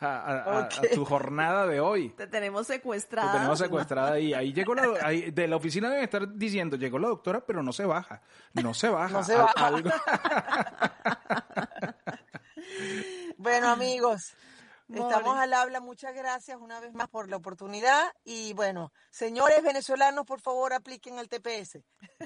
a, 0.00 0.68
tu 0.94 1.04
jornada 1.04 1.66
de 1.66 1.80
hoy. 1.80 2.10
Te 2.10 2.26
tenemos 2.26 2.66
secuestrada. 2.66 3.32
Te 3.32 3.38
tenemos 3.38 3.58
secuestrada 3.58 4.20
y 4.20 4.34
ahí 4.34 4.52
llegó 4.52 4.74
la, 4.74 4.98
ahí, 5.02 5.30
de 5.30 5.48
la 5.48 5.56
oficina 5.56 5.88
deben 5.88 6.04
estar 6.04 6.32
diciendo, 6.34 6.76
llegó 6.76 6.98
la 6.98 7.08
doctora, 7.08 7.44
pero 7.44 7.62
no 7.62 7.72
se 7.72 7.86
baja. 7.86 8.20
No 8.52 8.74
se 8.74 8.90
baja. 8.90 9.12
No 9.12 9.24
se 9.24 9.34
baja. 9.34 9.72
bueno, 13.38 13.68
amigos. 13.68 14.34
Estamos 14.94 15.36
al 15.36 15.54
habla, 15.54 15.80
muchas 15.80 16.14
gracias 16.14 16.58
una 16.60 16.80
vez 16.80 16.92
más 16.94 17.08
por 17.08 17.28
la 17.28 17.36
oportunidad 17.36 18.12
y 18.24 18.52
bueno, 18.52 18.92
señores 19.10 19.62
venezolanos, 19.62 20.24
por 20.26 20.40
favor 20.40 20.72
apliquen 20.72 21.18
el 21.18 21.28
TPS. 21.28 21.78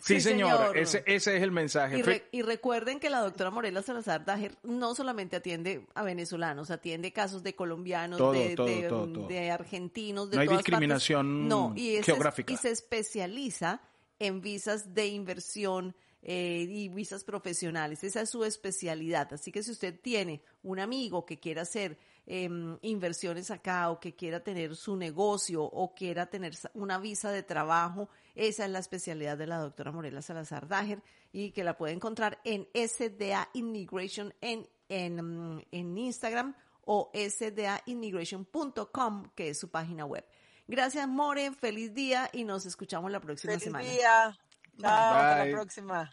Sí, 0.02 0.20
señor, 0.20 0.76
Ese, 0.76 1.02
ese, 1.06 1.36
es 1.36 1.42
el 1.42 1.52
mensaje. 1.52 2.02
Y, 2.32 2.42
recuerden 2.42 3.00
que 3.00 3.10
la 3.10 3.20
doctora 3.20 3.50
Morela 3.50 3.82
Salazar 3.82 4.24
Dajer 4.24 4.56
no 4.62 4.94
solamente 4.94 5.36
atiende 5.36 5.86
a 5.94 6.02
venezolanos, 6.02 6.70
atiende 6.70 7.12
casos 7.12 7.42
de 7.42 7.54
colombianos, 7.54 8.18
de, 8.18 9.50
argentinos, 9.50 10.30
de 10.30 10.36
no 10.36 10.42
hay 10.42 10.48
discriminación 10.48 11.74
geográfica. 12.02 12.52
y 12.52 12.56
se 12.56 12.70
especializa 12.70 13.80
en 14.18 14.40
visas 14.40 14.94
de 14.94 15.06
inversión, 15.06 15.94
eh, 16.28 16.66
y 16.68 16.88
visas 16.88 17.22
profesionales. 17.22 18.02
Esa 18.02 18.22
es 18.22 18.30
su 18.30 18.44
especialidad. 18.44 19.32
Así 19.32 19.52
que 19.52 19.62
si 19.62 19.70
usted 19.70 20.00
tiene 20.00 20.42
un 20.64 20.80
amigo 20.80 21.24
que 21.24 21.38
quiera 21.38 21.62
hacer 21.62 21.98
Em, 22.28 22.76
inversiones 22.82 23.52
acá 23.52 23.88
o 23.88 24.00
que 24.00 24.16
quiera 24.16 24.42
tener 24.42 24.74
su 24.74 24.96
negocio 24.96 25.62
o 25.62 25.94
quiera 25.94 26.26
tener 26.26 26.54
una 26.74 26.98
visa 26.98 27.30
de 27.30 27.44
trabajo, 27.44 28.08
esa 28.34 28.64
es 28.64 28.70
la 28.72 28.80
especialidad 28.80 29.38
de 29.38 29.46
la 29.46 29.58
doctora 29.58 29.92
Morela 29.92 30.20
Salazar 30.22 30.66
Dager 30.66 31.04
y 31.32 31.52
que 31.52 31.62
la 31.62 31.76
puede 31.76 31.92
encontrar 31.92 32.40
en 32.42 32.66
SDA 32.74 33.48
Immigration 33.52 34.34
en, 34.40 34.68
en, 34.88 35.64
en 35.70 35.96
Instagram 35.96 36.56
o 36.84 37.12
sdaimmigration.com, 37.14 39.30
que 39.36 39.50
es 39.50 39.58
su 39.60 39.70
página 39.70 40.04
web. 40.04 40.26
Gracias, 40.66 41.06
More. 41.06 41.52
Feliz 41.52 41.94
día 41.94 42.28
y 42.32 42.42
nos 42.42 42.66
escuchamos 42.66 43.12
la 43.12 43.20
próxima 43.20 43.52
feliz 43.52 43.62
semana. 43.62 43.88
Día. 43.88 44.36
hasta 44.82 45.44
la 45.44 45.52
próxima. 45.52 46.10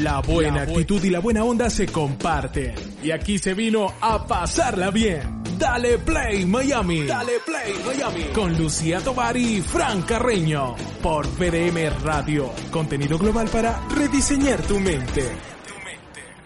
La 0.00 0.20
buena 0.20 0.62
actitud 0.62 1.02
y 1.02 1.10
la 1.10 1.18
buena 1.18 1.42
onda 1.42 1.68
se 1.68 1.86
comparten. 1.86 2.74
Y 3.02 3.10
aquí 3.10 3.38
se 3.38 3.54
vino 3.54 3.92
a 4.00 4.24
pasarla 4.26 4.90
bien. 4.90 5.42
Dale 5.58 5.98
Play 5.98 6.46
Miami. 6.46 7.02
Dale 7.02 7.32
Play 7.44 7.74
Miami. 7.84 8.24
Con 8.32 8.56
Lucía 8.56 9.00
Tovar 9.00 9.36
y 9.36 9.60
Fran 9.60 10.02
Carreño. 10.02 10.76
Por 11.02 11.28
PDM 11.28 11.90
Radio. 12.04 12.52
Contenido 12.70 13.18
global 13.18 13.48
para 13.48 13.80
rediseñar 13.88 14.62
tu 14.62 14.78
mente. 14.78 15.57